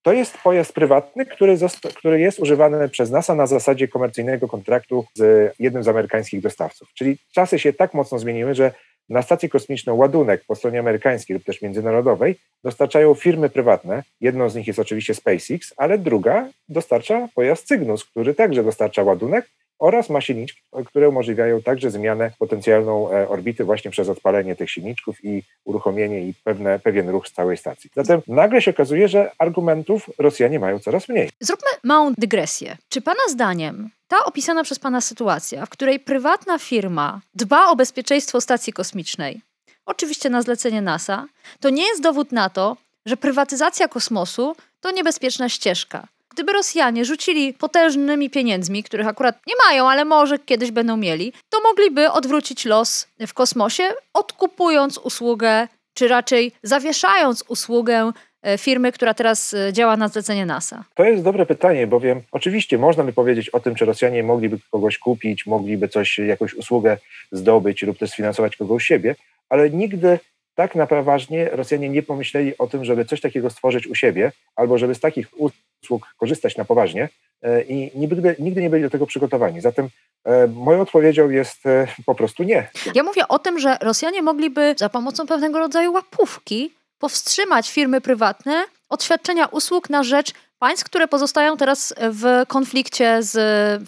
To 0.02 0.14
jest 0.14 0.38
pojazd 0.38 0.74
prywatny, 0.74 1.26
który, 1.26 1.58
który 1.96 2.20
jest 2.20 2.40
używany 2.40 2.90
przez 2.90 3.12
NASA 3.12 3.36
na 3.36 3.48
zasadzie 3.48 3.88
komercyjnego 3.88 4.48
kontraktu 4.48 5.06
z 5.14 5.54
jednym 5.60 5.84
z 5.84 5.88
amerykańskich 5.88 6.42
dostawców. 6.42 6.90
Czyli 6.94 7.18
czasy 7.34 7.60
się 7.60 7.74
tak 7.74 7.94
mocno 7.94 8.20
zmieniły, 8.20 8.56
że 8.56 8.72
na 9.10 9.22
stację 9.22 9.50
kosmiczną 9.50 9.96
ładunek 9.96 10.44
po 10.48 10.56
stronie 10.56 10.80
amerykańskiej 10.80 11.34
lub 11.34 11.44
też 11.44 11.62
międzynarodowej 11.62 12.40
dostarczają 12.64 13.14
firmy 13.14 13.50
prywatne. 13.50 14.04
Jedną 14.22 14.50
z 14.50 14.56
nich 14.56 14.68
jest 14.68 14.80
oczywiście 14.80 15.14
SpaceX, 15.14 15.74
ale 15.78 15.98
druga 15.98 16.48
dostarcza 16.70 17.28
pojazd 17.36 17.68
Cygnus, 17.68 18.06
który 18.06 18.34
także 18.34 18.64
dostarcza 18.64 19.04
ładunek 19.04 19.50
oraz 19.80 20.10
ma 20.10 20.22
silniczki, 20.22 20.62
które 20.86 21.10
umożliwiają 21.10 21.62
także 21.62 21.92
zmianę 21.92 22.32
potencjalną 22.40 23.12
e, 23.12 23.30
orbity 23.30 23.64
właśnie 23.64 23.92
przez 23.92 24.10
odpalenie 24.10 24.56
tych 24.56 24.72
silniczków 24.72 25.26
i 25.26 25.44
uruchomienie 25.66 26.22
i 26.22 26.34
pewne, 26.44 26.80
pewien 26.80 27.10
ruch 27.10 27.28
z 27.28 27.32
całej 27.32 27.58
stacji. 27.58 27.90
Zatem 27.96 28.22
nagle 28.28 28.62
się 28.62 28.72
okazuje, 28.72 29.08
że 29.08 29.32
argumentów 29.38 30.10
Rosjanie 30.18 30.60
mają 30.60 30.80
coraz 30.80 31.10
mniej. 31.10 31.30
Zróbmy 31.40 31.70
małą 31.84 32.14
dygresję. 32.18 32.78
Czy 32.90 33.02
Pana 33.02 33.28
zdaniem 33.30 33.90
ta 34.08 34.26
opisana 34.26 34.64
przez 34.64 34.80
Pana 34.80 35.02
sytuacja, 35.02 35.66
w 35.66 35.70
której 35.70 36.00
prywatna 36.00 36.60
firma 36.60 37.22
dba 37.36 37.68
o 37.68 37.76
bezpieczeństwo 37.76 38.42
stacji 38.42 38.74
kosmicznej, 38.74 39.42
oczywiście 39.86 40.30
na 40.30 40.42
zlecenie 40.42 40.82
NASA, 40.82 41.26
to 41.60 41.70
nie 41.70 41.88
jest 41.88 42.02
dowód 42.02 42.32
na 42.32 42.50
to, 42.50 42.78
że 43.06 43.18
prywatyzacja 43.18 43.88
kosmosu 43.88 44.56
to 44.82 44.92
niebezpieczna 44.92 45.50
ścieżka. 45.50 46.08
Gdyby 46.36 46.54
Rosjanie 46.54 47.06
rzucili 47.06 47.54
potężnymi 47.54 48.30
pieniędzmi, 48.30 48.84
których 48.84 49.08
akurat 49.08 49.36
nie 49.48 49.54
mają, 49.68 49.90
ale 49.90 50.06
może 50.06 50.40
kiedyś 50.40 50.72
będą 50.72 50.98
mieli, 50.98 51.34
to 51.50 51.62
mogliby 51.62 52.12
odwrócić 52.12 52.66
los 52.66 53.08
w 53.28 53.34
kosmosie, 53.34 53.84
odkupując 54.14 54.98
usługę, 54.98 55.68
czy 55.94 56.08
raczej 56.08 56.52
zawieszając 56.64 57.44
usługę 57.48 58.12
e, 58.42 58.58
firmy, 58.58 58.92
która 58.92 59.14
teraz 59.14 59.54
e, 59.54 59.74
działa 59.74 59.98
na 59.98 60.08
zlecenie 60.08 60.46
NASA? 60.46 60.84
To 60.96 61.04
jest 61.04 61.24
dobre 61.24 61.46
pytanie, 61.46 61.88
bowiem 61.88 62.22
oczywiście 62.32 62.78
można 62.78 63.04
by 63.04 63.14
powiedzieć 63.14 63.50
o 63.50 63.60
tym, 63.60 63.76
czy 63.76 63.86
Rosjanie 63.86 64.24
mogliby 64.24 64.58
kogoś 64.72 64.98
kupić, 64.98 65.46
mogliby 65.46 65.88
coś, 65.88 66.18
jakąś 66.18 66.54
usługę 66.54 66.98
zdobyć 67.32 67.82
lub 67.82 67.98
też 67.98 68.10
sfinansować 68.10 68.58
kogoś 68.58 68.86
siebie, 68.86 69.16
ale 69.50 69.70
nigdy 69.70 70.20
tak 70.56 70.76
na 70.76 70.88
poważnie 70.88 71.50
Rosjanie 71.52 71.90
nie 71.90 72.04
pomyśleli 72.04 72.58
o 72.58 72.68
tym, 72.68 72.86
żeby 72.86 73.06
coś 73.06 73.22
takiego 73.22 73.50
stworzyć 73.50 73.88
u 73.88 73.96
siebie, 73.96 74.32
albo 74.56 74.78
żeby 74.78 74.96
z 74.96 75.00
takich 75.00 75.28
usług 75.38 76.08
korzystać 76.18 76.58
na 76.58 76.66
poważnie 76.66 77.10
e, 77.42 77.62
i 77.62 77.92
nigdy, 78.00 78.36
nigdy 78.40 78.62
nie 78.62 78.70
byli 78.70 78.84
do 78.84 78.90
tego 78.90 79.06
przygotowani. 79.08 79.62
Zatem 79.62 79.90
e, 80.26 80.48
moją 80.48 80.82
odpowiedzią 80.82 81.30
jest 81.30 81.66
e, 81.66 81.88
po 82.06 82.16
prostu 82.16 82.44
nie. 82.44 82.70
Ja 82.96 83.04
mówię 83.04 83.28
o 83.28 83.40
tym, 83.40 83.60
że 83.60 83.78
Rosjanie 83.82 84.22
mogliby 84.22 84.76
za 84.78 84.90
pomocą 84.90 85.28
pewnego 85.28 85.60
rodzaju 85.60 85.94
łapówki 85.94 86.74
powstrzymać 87.00 87.72
firmy 87.72 88.02
prywatne 88.02 88.66
od 88.90 89.04
świadczenia 89.04 89.46
usług 89.46 89.90
na 89.90 90.04
rzecz 90.04 90.34
państw, 90.60 90.86
które 90.86 91.08
pozostają 91.08 91.58
teraz 91.58 91.94
w 92.12 92.48
konflikcie 92.48 93.24
z 93.24 93.38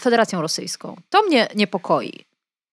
Federacją 0.02 0.42
Rosyjską. 0.42 0.96
To 1.10 1.22
mnie 1.22 1.48
niepokoi. 1.56 2.26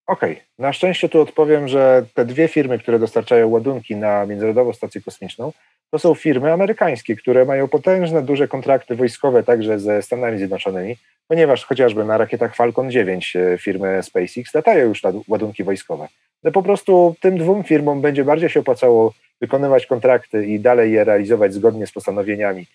Okej, 0.06 0.32
okay. 0.32 0.44
na 0.58 0.72
szczęście 0.72 1.08
tu 1.08 1.20
odpowiem, 1.20 1.68
że 1.68 2.04
te 2.14 2.24
dwie 2.24 2.48
firmy, 2.48 2.78
które 2.78 2.98
dostarczają 2.98 3.48
ładunki 3.48 3.96
na 3.96 4.26
Międzynarodową 4.26 4.72
Stację 4.72 5.00
Kosmiczną, 5.00 5.52
to 5.90 5.98
są 5.98 6.14
firmy 6.14 6.52
amerykańskie, 6.52 7.16
które 7.16 7.44
mają 7.44 7.68
potężne, 7.68 8.22
duże 8.22 8.48
kontrakty 8.48 8.96
wojskowe 8.96 9.42
także 9.42 9.78
ze 9.78 10.02
Stanami 10.02 10.38
Zjednoczonymi, 10.38 10.96
ponieważ 11.28 11.64
chociażby 11.64 12.04
na 12.04 12.18
rakietach 12.18 12.56
Falcon 12.56 12.90
9 12.90 13.36
e, 13.36 13.58
firmy 13.58 14.02
SpaceX 14.02 14.54
latają 14.54 14.88
już 14.88 15.02
ładunki 15.28 15.64
wojskowe. 15.64 16.08
Ale 16.44 16.52
po 16.52 16.62
prostu 16.62 17.14
tym 17.20 17.38
dwóm 17.38 17.64
firmom 17.64 18.00
będzie 18.00 18.24
bardziej 18.24 18.48
się 18.48 18.60
opłacało 18.60 19.12
wykonywać 19.40 19.86
kontrakty 19.86 20.46
i 20.46 20.60
dalej 20.60 20.92
je 20.92 21.04
realizować 21.04 21.54
zgodnie 21.54 21.86
z 21.86 21.92
postanowieniami 21.92 22.66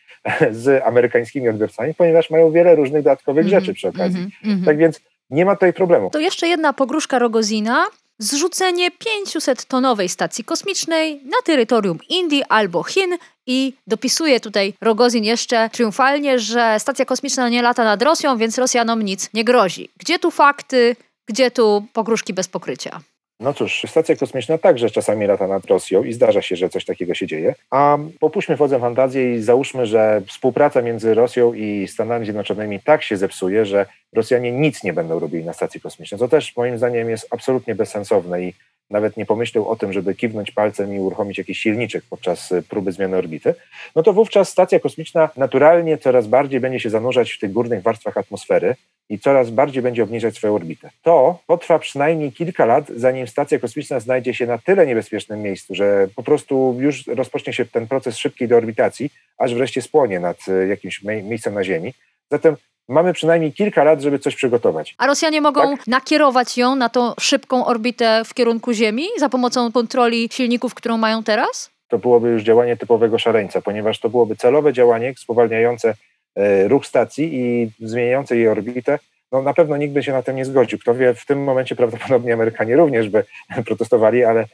z 0.51 0.83
amerykańskimi 0.83 1.49
odbiorcami, 1.49 1.93
ponieważ 1.93 2.29
mają 2.29 2.51
wiele 2.51 2.75
różnych 2.75 3.03
dodatkowych 3.03 3.45
mm 3.45 3.51
-hmm, 3.51 3.59
rzeczy 3.59 3.73
przy 3.73 3.87
okazji. 3.87 4.27
Mm 4.43 4.61
-hmm. 4.61 4.65
Tak 4.65 4.77
więc 4.77 5.01
nie 5.29 5.45
ma 5.45 5.55
tutaj 5.55 5.73
problemu. 5.73 6.09
To 6.09 6.19
jeszcze 6.19 6.47
jedna 6.47 6.73
pogróżka 6.73 7.19
Rogozina. 7.19 7.85
Zrzucenie 8.19 8.89
500-tonowej 8.91 10.07
stacji 10.07 10.43
kosmicznej 10.43 11.21
na 11.25 11.37
terytorium 11.45 11.99
Indii 12.09 12.43
albo 12.49 12.83
Chin 12.83 13.17
i 13.47 13.73
dopisuje 13.87 14.39
tutaj 14.39 14.73
Rogozin 14.81 15.23
jeszcze 15.23 15.69
triumfalnie, 15.69 16.39
że 16.39 16.75
stacja 16.79 17.05
kosmiczna 17.05 17.49
nie 17.49 17.61
lata 17.61 17.83
nad 17.83 18.01
Rosją, 18.01 18.37
więc 18.37 18.57
Rosjanom 18.57 19.01
nic 19.01 19.29
nie 19.33 19.43
grozi. 19.43 19.89
Gdzie 19.97 20.19
tu 20.19 20.31
fakty, 20.31 20.95
gdzie 21.27 21.51
tu 21.51 21.85
pogróżki 21.93 22.33
bez 22.33 22.47
pokrycia? 22.47 23.01
No 23.39 23.53
cóż, 23.53 23.85
stacja 23.87 24.15
kosmiczna 24.15 24.57
także 24.57 24.89
czasami 24.89 25.27
lata 25.27 25.47
nad 25.47 25.65
Rosją 25.65 26.03
i 26.03 26.13
zdarza 26.13 26.41
się, 26.41 26.55
że 26.55 26.69
coś 26.69 26.85
takiego 26.85 27.13
się 27.13 27.27
dzieje. 27.27 27.55
A 27.71 27.97
popuśćmy 28.19 28.55
wodzem 28.55 28.81
fantazję 28.81 29.35
i 29.35 29.41
załóżmy, 29.41 29.85
że 29.85 30.21
współpraca 30.27 30.81
między 30.81 31.13
Rosją 31.13 31.53
i 31.53 31.87
Stanami 31.87 32.25
Zjednoczonymi 32.25 32.79
tak 32.79 33.03
się 33.03 33.17
zepsuje, 33.17 33.65
że 33.65 33.85
Rosjanie 34.13 34.51
nic 34.51 34.83
nie 34.83 34.93
będą 34.93 35.19
robili 35.19 35.43
na 35.45 35.53
stacji 35.53 35.81
kosmicznej, 35.81 36.19
co 36.19 36.27
też 36.27 36.55
moim 36.57 36.77
zdaniem 36.77 37.09
jest 37.09 37.27
absolutnie 37.29 37.75
bezsensowne 37.75 38.41
i 38.41 38.53
nawet 38.89 39.17
nie 39.17 39.25
pomyślał 39.25 39.69
o 39.69 39.75
tym, 39.75 39.93
żeby 39.93 40.15
kiwnąć 40.15 40.51
palcem 40.51 40.95
i 40.95 40.99
uruchomić 40.99 41.37
jakiś 41.37 41.59
silniczek 41.59 42.03
podczas 42.09 42.53
próby 42.69 42.91
zmiany 42.91 43.17
orbity, 43.17 43.55
no 43.95 44.03
to 44.03 44.13
wówczas 44.13 44.49
stacja 44.49 44.79
kosmiczna 44.79 45.29
naturalnie 45.37 45.97
coraz 45.97 46.27
bardziej 46.27 46.59
będzie 46.59 46.79
się 46.79 46.89
zanurzać 46.89 47.31
w 47.31 47.39
tych 47.39 47.51
górnych 47.51 47.83
warstwach 47.83 48.17
atmosfery, 48.17 48.75
i 49.09 49.19
coraz 49.19 49.49
bardziej 49.49 49.83
będzie 49.83 50.03
obniżać 50.03 50.35
swoją 50.35 50.55
orbitę. 50.55 50.89
To 51.03 51.39
potrwa 51.47 51.79
przynajmniej 51.79 52.31
kilka 52.31 52.65
lat, 52.65 52.87
zanim 52.95 53.27
stacja 53.27 53.59
kosmiczna 53.59 53.99
znajdzie 53.99 54.33
się 54.33 54.45
na 54.45 54.57
tyle 54.57 54.87
niebezpiecznym 54.87 55.41
miejscu, 55.41 55.75
że 55.75 56.07
po 56.15 56.23
prostu 56.23 56.77
już 56.79 57.07
rozpocznie 57.07 57.53
się 57.53 57.65
ten 57.65 57.87
proces 57.87 58.17
szybkiej 58.17 58.47
deorbitacji, 58.47 59.09
aż 59.37 59.55
wreszcie 59.55 59.81
spłonie 59.81 60.19
nad 60.19 60.37
e, 60.47 60.67
jakimś 60.67 61.03
miejscem 61.03 61.53
na 61.53 61.63
Ziemi. 61.63 61.93
Zatem 62.31 62.55
mamy 62.89 63.13
przynajmniej 63.13 63.53
kilka 63.53 63.83
lat, 63.83 64.01
żeby 64.01 64.19
coś 64.19 64.35
przygotować. 64.35 64.95
A 64.97 65.07
Rosjanie 65.07 65.41
mogą 65.41 65.77
tak? 65.77 65.87
nakierować 65.87 66.57
ją 66.57 66.75
na 66.75 66.89
tą 66.89 67.13
szybką 67.19 67.65
orbitę 67.65 68.21
w 68.25 68.33
kierunku 68.33 68.73
Ziemi 68.73 69.05
za 69.17 69.29
pomocą 69.29 69.71
kontroli 69.71 70.29
silników, 70.31 70.73
którą 70.73 70.97
mają 70.97 71.23
teraz? 71.23 71.69
To 71.87 71.97
byłoby 71.97 72.29
już 72.29 72.43
działanie 72.43 72.77
typowego 72.77 73.19
szaleńca, 73.19 73.61
ponieważ 73.61 73.99
to 73.99 74.09
byłoby 74.09 74.35
celowe 74.35 74.73
działanie 74.73 75.13
spowalniające 75.17 75.93
E, 76.37 76.67
ruch 76.67 76.85
stacji 76.85 77.29
i 77.33 77.71
zmieniające 77.79 78.37
jej 78.37 78.47
orbitę, 78.47 78.99
no 79.31 79.41
na 79.41 79.53
pewno 79.53 79.77
nikt 79.77 79.93
by 79.93 80.03
się 80.03 80.11
na 80.11 80.23
tym 80.23 80.35
nie 80.35 80.45
zgodził. 80.45 80.79
Kto 80.79 80.95
wie, 80.95 81.13
w 81.13 81.25
tym 81.25 81.43
momencie 81.43 81.75
prawdopodobnie 81.75 82.33
Amerykanie 82.33 82.75
również 82.75 83.09
by 83.09 83.23
protestowali, 83.67 84.23
ale 84.23 84.45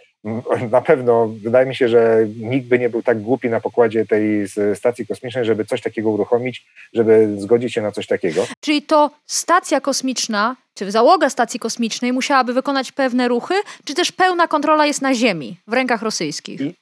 na 0.72 0.82
pewno 0.82 1.28
wydaje 1.28 1.66
mi 1.66 1.76
się, 1.76 1.88
że 1.88 2.28
nikt 2.38 2.68
by 2.68 2.80
nie 2.80 2.90
był 2.90 3.04
tak 3.04 3.22
głupi 3.22 3.50
na 3.50 3.60
pokładzie 3.60 4.06
tej 4.06 4.48
stacji 4.76 5.08
kosmicznej, 5.08 5.46
żeby 5.46 5.66
coś 5.66 5.82
takiego 5.82 6.10
uruchomić, 6.10 6.66
żeby 6.94 7.36
zgodzić 7.38 7.74
się 7.74 7.82
na 7.82 7.92
coś 7.92 8.08
takiego. 8.08 8.46
Czyli 8.62 8.82
to 8.82 9.12
stacja 9.26 9.82
kosmiczna, 9.82 10.56
czy 10.74 10.92
załoga 10.92 11.30
stacji 11.30 11.60
kosmicznej 11.60 12.14
musiałaby 12.14 12.54
wykonać 12.54 12.92
pewne 12.92 13.28
ruchy, 13.28 13.54
czy 13.86 13.96
też 13.96 14.12
pełna 14.12 14.48
kontrola 14.48 14.86
jest 14.86 15.02
na 15.02 15.14
Ziemi, 15.14 15.58
w 15.68 15.74
rękach 15.74 16.02
rosyjskich? 16.02 16.62
I 16.62 16.76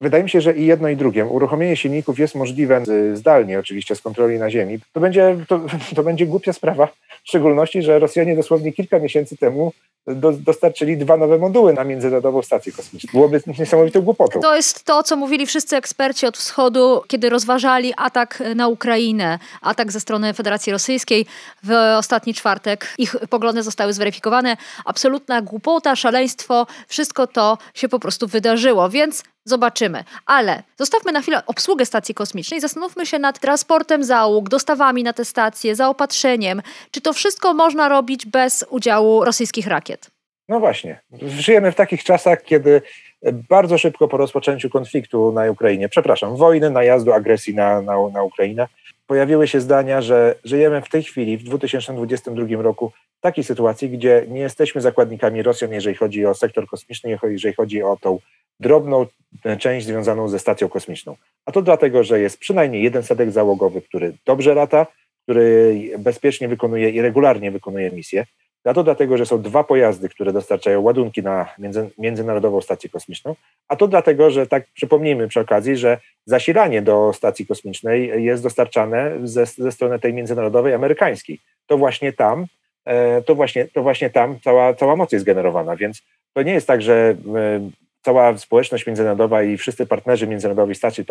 Wydaje 0.00 0.22
mi 0.22 0.30
się, 0.30 0.40
że 0.40 0.56
i 0.56 0.66
jedno 0.66 0.88
i 0.88 0.96
drugie. 0.96 1.24
Uruchomienie 1.26 1.76
silników 1.76 2.18
jest 2.18 2.34
możliwe 2.34 2.82
zdalnie, 3.14 3.58
oczywiście, 3.58 3.96
z 3.96 4.00
kontroli 4.00 4.38
na 4.38 4.50
Ziemi. 4.50 4.78
To 4.92 5.00
będzie, 5.00 5.36
to, 5.48 5.60
to 5.96 6.02
będzie 6.02 6.26
głupia 6.26 6.52
sprawa, 6.52 6.86
w 7.24 7.28
szczególności, 7.28 7.82
że 7.82 7.98
Rosjanie 7.98 8.36
dosłownie 8.36 8.72
kilka 8.72 8.98
miesięcy 8.98 9.36
temu 9.36 9.72
do, 10.06 10.32
dostarczyli 10.32 10.96
dwa 10.96 11.16
nowe 11.16 11.38
moduły 11.38 11.72
na 11.72 11.84
Międzynarodową 11.84 12.42
Stację 12.42 12.72
Kosmiczną. 12.72 13.10
Byłoby 13.12 13.40
niesamowitą 13.58 14.00
głupotą. 14.00 14.40
To 14.40 14.56
jest 14.56 14.84
to, 14.84 15.02
co 15.02 15.16
mówili 15.16 15.46
wszyscy 15.46 15.76
eksperci 15.76 16.26
od 16.26 16.36
wschodu, 16.36 17.02
kiedy 17.08 17.28
rozważali 17.28 17.92
atak 17.96 18.42
na 18.54 18.68
Ukrainę, 18.68 19.38
atak 19.62 19.92
ze 19.92 20.00
strony 20.00 20.34
Federacji 20.34 20.72
Rosyjskiej 20.72 21.26
w 21.62 21.72
ostatni 21.98 22.34
czwartek. 22.34 22.94
Ich 22.98 23.16
poglądy 23.30 23.62
zostały 23.62 23.92
zweryfikowane. 23.92 24.56
Absolutna 24.84 25.42
głupota, 25.42 25.96
szaleństwo, 25.96 26.66
wszystko 26.88 27.26
to 27.26 27.58
się 27.74 27.88
po 27.88 27.98
prostu 27.98 28.26
wydarzyło, 28.26 28.90
więc 28.90 29.22
Zobaczymy. 29.48 30.04
Ale 30.26 30.62
zostawmy 30.76 31.12
na 31.12 31.20
chwilę 31.20 31.42
obsługę 31.46 31.86
stacji 31.86 32.14
kosmicznej, 32.14 32.60
zastanówmy 32.60 33.06
się 33.06 33.18
nad 33.18 33.38
transportem 33.38 34.04
załóg, 34.04 34.48
dostawami 34.48 35.02
na 35.02 35.12
te 35.12 35.24
stacje, 35.24 35.74
zaopatrzeniem. 35.74 36.62
Czy 36.90 37.00
to 37.00 37.12
wszystko 37.12 37.54
można 37.54 37.88
robić 37.88 38.26
bez 38.26 38.64
udziału 38.70 39.24
rosyjskich 39.24 39.66
rakiet? 39.66 40.10
No 40.48 40.60
właśnie. 40.60 41.00
Żyjemy 41.22 41.72
w 41.72 41.74
takich 41.74 42.04
czasach, 42.04 42.42
kiedy 42.42 42.82
bardzo 43.48 43.78
szybko 43.78 44.08
po 44.08 44.16
rozpoczęciu 44.16 44.70
konfliktu 44.70 45.32
na 45.32 45.50
Ukrainie, 45.50 45.88
przepraszam, 45.88 46.36
wojny, 46.36 46.70
najazdu, 46.70 47.12
agresji 47.12 47.54
na, 47.54 47.82
na, 47.82 48.08
na 48.08 48.22
Ukrainę, 48.22 48.68
pojawiły 49.06 49.48
się 49.48 49.60
zdania, 49.60 50.02
że 50.02 50.34
żyjemy 50.44 50.82
w 50.82 50.88
tej 50.88 51.02
chwili, 51.02 51.38
w 51.38 51.42
2022 51.42 52.62
roku, 52.62 52.92
w 53.18 53.20
takiej 53.20 53.44
sytuacji, 53.44 53.90
gdzie 53.90 54.24
nie 54.28 54.40
jesteśmy 54.40 54.80
zakładnikami 54.80 55.42
Rosjan, 55.42 55.72
jeżeli 55.72 55.96
chodzi 55.96 56.26
o 56.26 56.34
sektor 56.34 56.66
kosmiczny, 56.66 57.18
jeżeli 57.22 57.54
chodzi 57.54 57.82
o 57.82 57.96
tą 58.00 58.18
drobną 58.60 59.06
część 59.58 59.86
związaną 59.86 60.28
ze 60.28 60.38
stacją 60.38 60.68
kosmiczną. 60.68 61.16
A 61.46 61.52
to 61.52 61.62
dlatego, 61.62 62.04
że 62.04 62.20
jest 62.20 62.38
przynajmniej 62.38 62.82
jeden 62.82 63.02
statek 63.02 63.30
załogowy, 63.30 63.82
który 63.82 64.12
dobrze 64.26 64.54
lata, 64.54 64.86
który 65.22 65.90
bezpiecznie 65.98 66.48
wykonuje 66.48 66.90
i 66.90 67.00
regularnie 67.00 67.50
wykonuje 67.50 67.90
misję. 67.90 68.26
A 68.68 68.74
to 68.74 68.84
dlatego, 68.84 69.16
że 69.16 69.26
są 69.26 69.42
dwa 69.42 69.64
pojazdy, 69.64 70.08
które 70.08 70.32
dostarczają 70.32 70.80
ładunki 70.80 71.22
na 71.22 71.48
między, 71.58 71.90
Międzynarodową 71.98 72.60
Stację 72.60 72.90
Kosmiczną. 72.90 73.34
A 73.68 73.76
to 73.76 73.88
dlatego, 73.88 74.30
że 74.30 74.46
tak 74.46 74.66
przypomnijmy 74.74 75.28
przy 75.28 75.40
okazji, 75.40 75.76
że 75.76 75.98
zasilanie 76.26 76.82
do 76.82 77.12
stacji 77.12 77.46
kosmicznej 77.46 78.24
jest 78.24 78.42
dostarczane 78.42 79.12
ze, 79.24 79.46
ze 79.46 79.72
strony 79.72 79.98
tej 79.98 80.14
międzynarodowej 80.14 80.74
amerykańskiej. 80.74 81.40
To 81.66 81.78
właśnie 81.78 82.12
tam, 82.12 82.46
e, 82.84 83.22
to 83.22 83.34
właśnie, 83.34 83.68
to 83.68 83.82
właśnie 83.82 84.10
tam 84.10 84.40
cała, 84.40 84.74
cała 84.74 84.96
moc 84.96 85.12
jest 85.12 85.24
generowana, 85.24 85.76
więc 85.76 86.02
to 86.34 86.42
nie 86.42 86.52
jest 86.52 86.66
tak, 86.66 86.82
że 86.82 87.16
e, 87.36 87.70
cała 88.02 88.38
społeczność 88.38 88.86
międzynarodowa 88.86 89.42
i 89.42 89.56
wszyscy 89.56 89.86
partnerzy 89.86 90.26
międzynarodowi 90.26 90.74
stacji, 90.74 91.04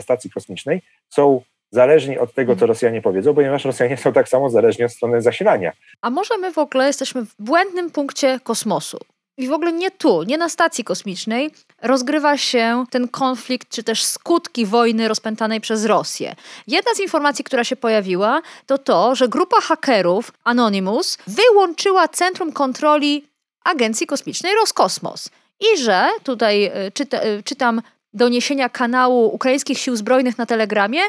stacji 0.00 0.30
kosmicznej 0.30 0.82
są 1.08 1.42
zależni 1.70 2.18
od 2.18 2.34
tego, 2.34 2.56
co. 2.56 2.66
Rosjanie 2.66 3.02
powiedzą, 3.02 3.34
ponieważ 3.34 3.64
Rosjanie 3.64 3.96
są 3.96 4.12
tak 4.12 4.28
samo 4.28 4.50
zależni 4.50 4.84
od 4.84 4.92
strony 4.92 5.22
zasilania. 5.22 5.72
A 6.02 6.10
może 6.10 6.38
my 6.38 6.52
w 6.52 6.58
ogóle 6.58 6.86
jesteśmy 6.86 7.22
w 7.22 7.34
błędnym 7.38 7.90
punkcie 7.90 8.40
kosmosu? 8.42 8.98
I 9.36 9.48
w 9.48 9.52
ogóle 9.52 9.72
nie 9.72 9.90
tu, 9.90 10.22
nie 10.22 10.38
na 10.38 10.48
stacji 10.48 10.84
kosmicznej 10.84 11.50
rozgrywa 11.82 12.36
się 12.36 12.84
ten 12.90 13.08
konflikt, 13.08 13.68
czy 13.68 13.82
też 13.82 14.04
skutki 14.04 14.66
wojny 14.66 15.08
rozpętanej 15.08 15.60
przez 15.60 15.84
Rosję. 15.84 16.34
Jedna 16.66 16.94
z 16.94 17.00
informacji, 17.00 17.44
która 17.44 17.64
się 17.64 17.76
pojawiła, 17.76 18.42
to 18.66 18.78
to, 18.78 19.14
że 19.14 19.28
grupa 19.28 19.60
hakerów 19.60 20.32
Anonymous 20.44 21.18
wyłączyła 21.26 22.08
centrum 22.08 22.52
kontroli 22.52 23.26
Agencji 23.64 24.06
Kosmicznej 24.06 24.54
Roskosmos 24.54 25.30
i 25.60 25.78
że 25.78 26.08
tutaj 26.24 26.64
e, 26.64 26.90
czyta, 26.90 27.20
e, 27.20 27.42
czytam 27.42 27.82
doniesienia 28.12 28.68
kanału 28.68 29.34
ukraińskich 29.34 29.78
sił 29.78 29.96
zbrojnych 29.96 30.38
na 30.38 30.46
Telegramie, 30.46 31.00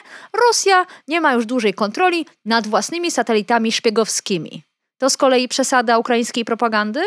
Rosja 0.48 0.86
nie 1.08 1.22
ma 1.22 1.34
już 1.34 1.46
dłużej 1.46 1.74
kontroli 1.74 2.25
nad 2.46 2.67
własnymi 2.67 3.12
satelitami 3.12 3.72
szpiegowskimi. 3.72 4.63
To 4.98 5.10
z 5.10 5.17
kolei 5.17 5.48
przesada 5.48 5.98
ukraińskiej 5.98 6.46
propagandy? 6.46 7.01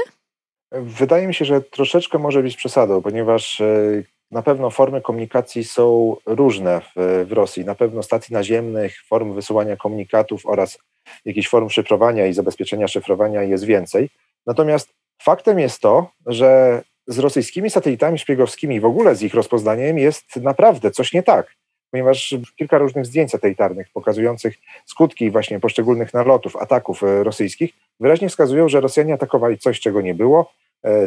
Wydaje 0.73 1.27
mi 1.27 1.35
się, 1.35 1.45
że 1.45 1.61
troszeczkę 1.61 2.19
może 2.19 2.43
być 2.43 2.57
przesadą, 2.57 3.03
ponieważ 3.03 3.61
e, 3.61 4.03
na 4.31 4.43
pewno 4.43 4.71
formy 4.71 5.01
komunikacji 5.01 5.65
są 5.65 6.17
różne 6.27 6.81
w, 6.81 7.25
w 7.29 7.33
Rosji. 7.33 7.65
Na 7.65 7.75
pewno 7.75 8.03
stacji 8.03 8.33
naziemnych, 8.35 9.03
form 9.09 9.35
wysyłania 9.35 9.77
komunikatów 9.77 10.47
oraz 10.47 10.79
jakichś 11.25 11.49
form 11.49 11.69
szyfrowania 11.71 12.27
i 12.27 12.33
zabezpieczenia 12.33 12.89
szyfrowania 12.89 13.43
jest 13.43 13.65
więcej. 13.65 14.11
Natomiast 14.47 14.95
faktem 15.23 15.59
jest 15.59 15.81
to, 15.81 16.11
że 16.27 16.83
z 17.07 17.19
rosyjskimi 17.19 17.71
satelitami 17.71 18.19
szpiegowskimi, 18.19 18.81
w 18.81 18.85
ogóle 18.85 19.15
z 19.15 19.23
ich 19.23 19.35
rozpoznaniem 19.35 19.99
jest 19.99 20.37
naprawdę 20.37 20.91
coś 20.91 21.13
nie 21.13 21.23
tak, 21.23 21.57
ponieważ 21.91 22.35
kilka 22.57 22.79
różnych 22.79 23.07
zdjęć 23.07 23.31
satelitarnych 23.31 23.89
pokazujących 23.93 24.57
skutki 24.87 25.31
właśnie 25.31 25.61
poszczególnych 25.61 26.15
nalotów, 26.15 26.57
ataków 26.57 27.03
e, 27.03 27.25
rosyjskich 27.25 27.73
wyraźnie 28.01 28.29
wskazują, 28.29 28.69
że 28.69 28.81
Rosjanie 28.81 29.15
atakowali 29.15 29.59
coś, 29.59 29.81
czego 29.81 30.01
nie 30.01 30.15
było, 30.15 30.53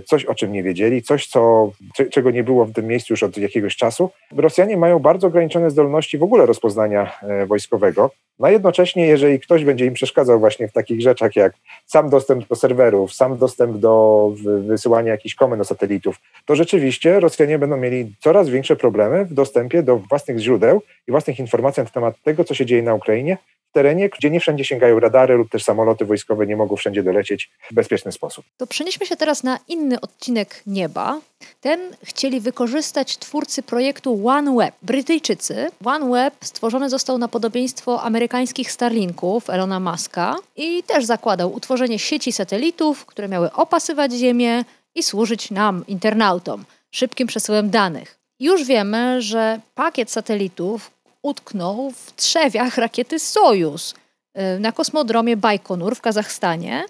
coś, 0.05 0.25
o 0.25 0.35
czym 0.35 0.51
nie 0.51 0.63
wiedzieli, 0.63 1.03
coś, 1.03 1.27
co, 1.27 1.71
czego 2.11 2.31
nie 2.31 2.43
było 2.43 2.65
w 2.65 2.73
tym 2.73 2.87
miejscu 2.87 3.13
już 3.13 3.23
od 3.23 3.37
jakiegoś 3.37 3.75
czasu. 3.75 4.09
Rosjanie 4.31 4.77
mają 4.77 4.99
bardzo 4.99 5.27
ograniczone 5.27 5.71
zdolności 5.71 6.17
w 6.17 6.23
ogóle 6.23 6.45
rozpoznania 6.45 7.19
e, 7.21 7.45
wojskowego, 7.45 8.11
no 8.39 8.49
jednocześnie, 8.49 9.07
jeżeli 9.07 9.39
ktoś 9.39 9.63
będzie 9.63 9.85
im 9.85 9.93
przeszkadzał 9.93 10.39
właśnie 10.39 10.67
w 10.67 10.73
takich 10.73 11.01
rzeczach 11.01 11.35
jak 11.35 11.53
sam 11.85 12.09
dostęp 12.09 12.47
do 12.47 12.55
serwerów, 12.55 13.13
sam 13.13 13.37
dostęp 13.37 13.77
do 13.77 14.33
wysyłania 14.43 15.11
jakichś 15.11 15.35
komend 15.35 15.67
satelitów, 15.67 16.15
to 16.45 16.55
rzeczywiście 16.55 17.19
Rosjanie 17.19 17.59
będą 17.59 17.77
mieli 17.77 18.13
coraz 18.19 18.49
większe 18.49 18.75
problemy 18.75 19.25
w 19.25 19.33
dostępie 19.33 19.83
do 19.83 19.97
własnych 19.97 20.39
źródeł 20.39 20.81
i 21.07 21.11
własnych 21.11 21.39
informacji 21.39 21.83
na 21.83 21.89
temat 21.89 22.15
tego, 22.23 22.43
co 22.43 22.53
się 22.53 22.65
dzieje 22.65 22.83
na 22.83 22.93
Ukrainie, 22.93 23.37
terenie, 23.77 24.09
gdzie 24.09 24.29
nie 24.29 24.39
wszędzie 24.39 24.65
sięgają 24.65 24.99
radary 24.99 25.35
lub 25.35 25.49
też 25.49 25.63
samoloty 25.63 26.05
wojskowe 26.05 26.47
nie 26.47 26.55
mogą 26.55 26.75
wszędzie 26.75 27.03
dolecieć 27.03 27.51
w 27.71 27.73
bezpieczny 27.73 28.11
sposób. 28.11 28.45
To 28.57 28.67
przenieśmy 28.67 29.05
się 29.05 29.15
teraz 29.15 29.43
na 29.43 29.59
inny 29.67 30.01
odcinek 30.01 30.63
nieba. 30.67 31.19
Ten 31.61 31.79
chcieli 32.03 32.39
wykorzystać 32.41 33.17
twórcy 33.17 33.63
projektu 33.63 34.27
OneWeb, 34.27 34.75
Brytyjczycy. 34.81 35.69
OneWeb 35.85 36.33
stworzony 36.41 36.89
został 36.89 37.17
na 37.17 37.27
podobieństwo 37.27 38.01
amerykańskich 38.01 38.71
Starlinków 38.71 39.49
Elona 39.49 39.79
Muska 39.79 40.35
i 40.55 40.83
też 40.83 41.05
zakładał 41.05 41.53
utworzenie 41.53 41.99
sieci 41.99 42.31
satelitów, 42.31 43.05
które 43.05 43.27
miały 43.27 43.51
opasywać 43.51 44.11
Ziemię 44.11 44.65
i 44.95 45.03
służyć 45.03 45.51
nam, 45.51 45.83
internautom, 45.87 46.65
szybkim 46.91 47.27
przesyłem 47.27 47.69
danych. 47.69 48.17
Już 48.39 48.63
wiemy, 48.63 49.21
że 49.21 49.59
pakiet 49.75 50.11
satelitów 50.11 50.91
utknął 51.21 51.91
w 51.91 52.15
trzewiach 52.15 52.77
rakiety 52.77 53.19
Sojus 53.19 53.93
y, 54.37 54.59
na 54.59 54.71
kosmodromie 54.71 55.37
Bajkonur 55.37 55.95
w 55.95 56.01
Kazachstanie. 56.01 56.85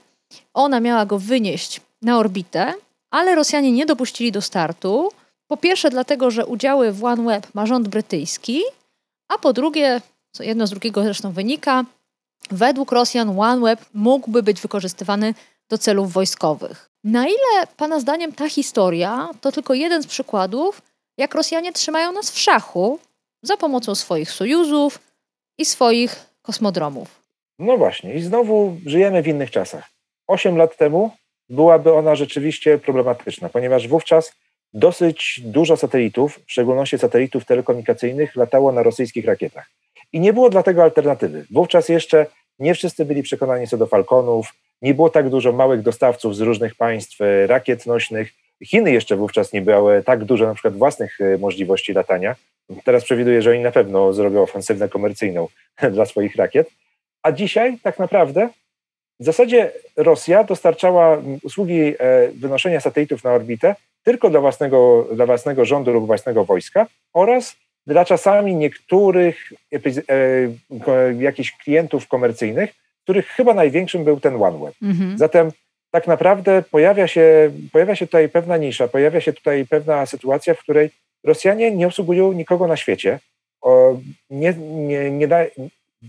Ona 0.54 0.80
miała 0.80 1.06
go 1.06 1.20
wynieść 1.20 1.82
na 2.02 2.18
orbitę, 2.18 2.74
ale 3.12 3.36
Rosjanie 3.36 3.72
nie 3.72 3.86
dopuścili 3.86 4.32
do 4.32 4.42
startu. 4.42 5.12
Po 5.48 5.58
pierwsze, 5.58 5.90
dlatego, 5.90 6.32
że 6.32 6.46
udziały 6.46 6.92
w 6.92 7.04
OneWeb 7.04 7.48
ma 7.54 7.66
rząd 7.66 7.88
brytyjski, 7.88 8.62
a 9.30 9.38
po 9.38 9.54
drugie, 9.54 10.02
co 10.32 10.44
jedno 10.44 10.68
z 10.68 10.70
drugiego 10.70 11.04
zresztą 11.04 11.32
wynika, 11.32 11.86
według 12.52 12.92
Rosjan 12.92 13.40
OneWeb 13.40 13.86
mógłby 13.94 14.44
być 14.44 14.62
wykorzystywany 14.62 15.34
do 15.70 15.78
celów 15.78 16.14
wojskowych. 16.14 16.90
Na 17.04 17.26
ile 17.28 17.68
Pana 17.78 18.00
zdaniem 18.00 18.34
ta 18.34 18.50
historia 18.50 19.30
to 19.42 19.52
tylko 19.52 19.74
jeden 19.74 20.04
z 20.04 20.08
przykładów, 20.08 20.82
jak 21.18 21.36
Rosjanie 21.36 21.74
trzymają 21.74 22.12
nas 22.12 22.32
w 22.32 22.40
szachu 22.40 23.00
za 23.41 23.58
pomocą 23.58 23.96
swoich 23.96 24.32
sojuzów 24.32 25.00
i 25.58 25.65
swoich 25.65 26.25
kosmodromów? 26.41 27.22
No 27.60 27.77
właśnie, 27.77 28.13
i 28.13 28.22
znowu 28.22 28.77
żyjemy 28.86 29.22
w 29.22 29.27
innych 29.27 29.51
czasach. 29.51 29.89
Osiem 30.27 30.58
lat 30.58 30.77
temu 30.77 31.12
byłaby 31.50 31.94
ona 31.94 32.15
rzeczywiście 32.15 32.77
problematyczna, 32.77 33.50
ponieważ 33.50 33.88
wówczas 33.88 34.34
dosyć 34.74 35.41
dużo 35.44 35.77
satelitów, 35.77 36.39
w 36.48 36.51
szczególności 36.51 36.98
satelitów 36.98 37.46
telekomunikacyjnych, 37.46 38.36
latało 38.36 38.72
na 38.72 38.84
rosyjskich 38.84 39.25
rakietach. 39.25 39.70
I 40.13 40.20
nie 40.20 40.34
było 40.34 40.50
dlatego 40.50 40.84
alternatywy. 40.84 41.46
Wówczas 41.51 41.89
jeszcze 41.89 42.25
nie 42.60 42.74
wszyscy 42.74 43.06
byli 43.06 43.24
przekonani 43.24 43.67
co 43.67 43.77
do 43.77 43.88
Falconów, 43.88 44.53
nie 44.82 44.94
było 44.94 45.10
tak 45.10 45.29
dużo 45.29 45.51
małych 45.51 45.82
dostawców 45.82 46.36
z 46.36 46.41
różnych 46.41 46.75
państw 46.75 47.22
e, 47.22 47.48
rakiet 47.48 47.86
nośnych. 47.86 48.34
Chiny 48.65 48.91
jeszcze 48.91 49.15
wówczas 49.15 49.53
nie 49.53 49.62
miały 49.62 50.03
tak 50.03 50.24
dużo 50.24 50.46
na 50.46 50.53
przykład 50.53 50.77
własnych 50.77 51.22
e, 51.22 51.38
możliwości 51.38 51.94
latania. 51.94 52.36
Teraz 52.84 53.04
przewiduję, 53.04 53.42
że 53.42 53.52
oni 53.52 53.60
na 53.60 53.72
pewno 53.72 54.14
zrobią 54.14 54.42
ofensywę 54.42 54.90
komercyjną 54.90 55.48
dla 55.94 56.06
swoich 56.06 56.36
rakiet. 56.36 56.70
A 57.24 57.32
dzisiaj 57.32 57.78
tak 57.84 58.00
naprawdę 58.00 58.50
w 59.20 59.26
zasadzie 59.26 59.72
Rosja 59.96 60.44
dostarczała 60.44 61.22
usługi 61.44 61.82
e, 62.00 62.28
wynoszenia 62.32 62.80
satelitów 62.80 63.24
na 63.24 63.32
orbitę 63.32 63.76
tylko 64.04 64.30
dla 64.30 64.40
własnego, 64.40 65.08
dla 65.14 65.26
własnego 65.26 65.66
rządu 65.66 65.92
lub 65.92 66.06
własnego 66.06 66.46
wojska 66.46 66.88
oraz 67.14 67.56
dla 67.88 68.06
czasami 68.06 68.56
niektórych 68.56 69.54
jakichś 71.20 71.52
klientów 71.52 72.08
komercyjnych, 72.08 72.74
których 73.04 73.28
chyba 73.28 73.54
największym 73.54 74.04
był 74.04 74.20
ten 74.20 74.44
OneWeb. 74.44 74.74
Mhm. 74.84 75.18
Zatem 75.18 75.52
tak 75.92 76.08
naprawdę 76.08 76.64
pojawia 76.72 77.08
się, 77.08 77.52
pojawia 77.72 77.96
się 77.96 78.06
tutaj 78.08 78.30
pewna 78.30 78.58
nisza, 78.58 78.88
pojawia 78.88 79.22
się 79.22 79.34
tutaj 79.34 79.66
pewna 79.66 80.06
sytuacja, 80.06 80.54
w 80.54 80.60
której 80.60 80.90
Rosjanie 81.28 81.72
nie 81.72 81.88
obsługują 81.88 82.34
nikogo 82.34 82.68
na 82.68 82.78
świecie. 82.78 83.20
Nie, 84.30 84.54
nie, 84.54 85.12
nie 85.12 85.28
da, 85.28 85.38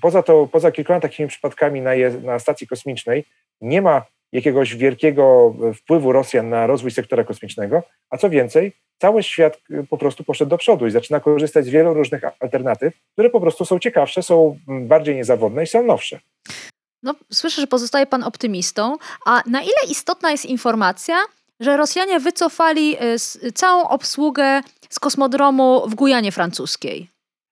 poza, 0.01 0.23
to, 0.23 0.49
poza 0.53 0.73
kilkoma 0.73 1.01
takimi 1.01 1.29
przypadkami 1.29 1.81
na, 1.81 1.95
je, 1.95 2.11
na 2.11 2.39
stacji 2.39 2.67
kosmicznej 2.67 3.25
nie 3.61 3.83
ma 3.83 4.03
jakiegoś 4.33 4.77
wielkiego 4.77 5.55
wpływu 5.75 6.13
Rosjan 6.13 6.49
na 6.49 6.67
rozwój 6.67 6.91
sektora 6.91 7.25
kosmicznego, 7.25 7.83
a 8.11 8.19
co 8.19 8.31
więcej, 8.31 8.73
cały 8.99 9.23
świat 9.23 9.61
po 9.91 9.99
prostu 9.99 10.25
poszedł 10.25 10.51
do 10.51 10.59
przodu 10.59 10.87
i 10.87 10.91
zaczyna 10.91 11.21
korzystać 11.21 11.65
z 11.65 11.69
wielu 11.69 11.95
różnych 11.95 12.23
alternatyw, 12.41 12.95
które 13.13 13.31
po 13.31 13.41
prostu 13.41 13.65
są 13.65 13.79
ciekawsze, 13.79 14.23
są 14.23 14.59
bardziej 14.69 15.17
niezawodne 15.17 15.63
i 15.63 15.67
są 15.67 15.83
nowsze. 15.83 16.21
No, 17.03 17.15
słyszę, 17.33 17.61
że 17.61 17.67
pozostaje 17.67 18.07
pan 18.07 18.25
optymistą. 18.25 18.97
A 19.27 19.43
na 19.47 19.63
ile 19.63 19.91
istotna 19.91 20.31
jest 20.31 20.47
informacja, 20.47 21.17
że 21.61 21.77
Rosjanie 21.77 22.21
wycofali 22.21 22.97
y, 23.45 23.53
całą 23.53 23.89
obsługę 23.89 24.61
z 24.89 24.99
kosmodromu 24.99 25.89
w 25.89 25.95
Gujanie 25.95 26.33
francuskiej? 26.33 27.09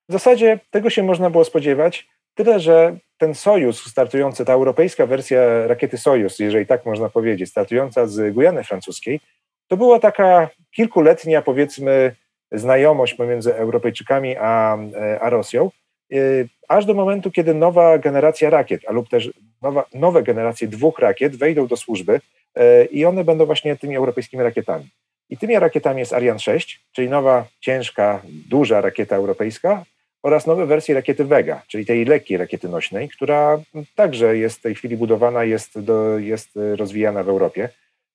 W 0.09 0.13
zasadzie 0.13 0.59
tego 0.71 0.91
się 0.91 1.03
można 1.03 1.31
było 1.31 1.45
spodziewać, 1.45 2.09
tyle 2.35 2.61
że 2.61 2.97
ten 3.19 3.35
Sojus 3.35 3.85
startujący, 3.85 4.45
ta 4.45 4.53
europejska 4.53 5.07
wersja 5.07 5.67
rakiety 5.67 5.99
Sojus, 5.99 6.39
jeżeli 6.39 6.67
tak 6.67 6.87
można 6.87 7.09
powiedzieć, 7.09 7.51
startująca 7.51 8.07
z 8.07 8.35
Gujany 8.35 8.65
francuskiej, 8.65 9.21
to 9.69 9.77
była 9.77 9.99
taka 9.99 10.49
kilkuletnia, 10.71 11.43
powiedzmy, 11.43 12.15
znajomość 12.53 13.15
pomiędzy 13.15 13.55
Europejczykami 13.55 14.37
a, 14.37 14.79
e, 14.95 15.21
a 15.21 15.31
Rosją. 15.31 15.71
Y, 16.13 16.49
aż 16.69 16.85
do 16.85 16.95
momentu, 16.95 17.31
kiedy 17.31 17.55
nowa 17.55 17.99
generacja 17.99 18.51
rakiet, 18.51 18.81
a 18.89 18.93
lub 18.93 19.09
też 19.09 19.31
nowa, 19.63 19.85
nowe 19.95 20.23
generacje 20.23 20.69
dwóch 20.69 20.99
rakiet 20.99 21.37
wejdą 21.37 21.67
do 21.67 21.77
służby 21.77 22.21
y, 22.59 22.85
i 22.85 23.05
one 23.05 23.25
będą 23.25 23.47
właśnie 23.47 23.77
tymi 23.77 23.97
europejskimi 23.97 24.43
rakietami. 24.43 24.89
I 25.31 25.37
tymi 25.37 25.59
rakietami 25.59 26.01
jest 26.01 26.13
Ariane 26.13 26.39
6, 26.39 26.81
czyli 26.93 27.09
nowa, 27.09 27.47
ciężka, 27.61 28.23
duża 28.49 28.81
rakieta 28.81 29.17
europejska 29.17 29.85
oraz 30.23 30.47
nowe 30.47 30.67
wersje 30.67 30.95
rakiety 30.95 31.25
Vega, 31.25 31.63
czyli 31.69 31.87
tej 31.87 32.05
lekkiej 32.05 32.37
rakiety 32.37 32.69
nośnej, 32.69 33.09
która 33.09 33.61
także 33.95 34.37
jest 34.37 34.59
w 34.59 34.63
tej 34.63 34.75
chwili 34.75 34.97
budowana, 34.97 35.45
jest, 35.45 35.81
do, 35.81 36.19
jest 36.19 36.51
rozwijana 36.77 37.23
w 37.23 37.29
Europie. 37.29 37.69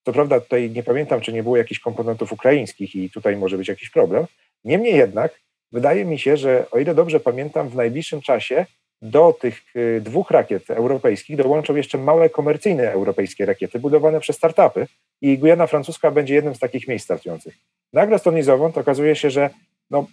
Co 0.06 0.14
prawda 0.14 0.40
tutaj 0.40 0.70
nie 0.70 0.84
pamiętam, 0.84 1.22
czy 1.22 1.34
nie 1.34 1.44
było 1.44 1.58
jakichś 1.58 1.80
komponentów 1.80 2.34
ukraińskich 2.34 2.96
i 2.96 3.10
tutaj 3.10 3.38
może 3.38 3.58
być 3.58 3.68
jakiś 3.68 3.90
problem. 3.90 4.26
Niemniej 4.64 4.96
jednak 4.96 5.40
wydaje 5.72 6.06
mi 6.06 6.20
się, 6.20 6.38
że 6.38 6.66
o 6.72 6.80
ile 6.80 6.96
dobrze 6.96 7.20
pamiętam, 7.20 7.70
w 7.70 7.76
najbliższym 7.76 8.22
czasie 8.22 8.66
do 9.02 9.34
tych 9.42 9.76
y, 9.76 10.02
dwóch 10.02 10.32
rakiet 10.32 10.70
europejskich 10.70 11.38
dołączą 11.38 11.76
jeszcze 11.76 11.98
małe 11.98 12.30
komercyjne 12.30 12.92
europejskie 12.92 13.46
rakiety 13.46 13.80
budowane 13.80 14.20
przez 14.20 14.36
startupy 14.36 14.88
i 15.22 15.38
Gujana 15.38 15.68
Francuska 15.68 16.12
będzie 16.12 16.34
jednym 16.34 16.56
z 16.56 16.60
takich 16.60 16.88
miejsc 16.88 17.06
startujących. 17.06 17.56
Nagle 17.94 18.20
to 18.20 18.32
okazuje 18.78 19.16
się, 19.16 19.30
że 19.30 19.50
no, 19.90 20.08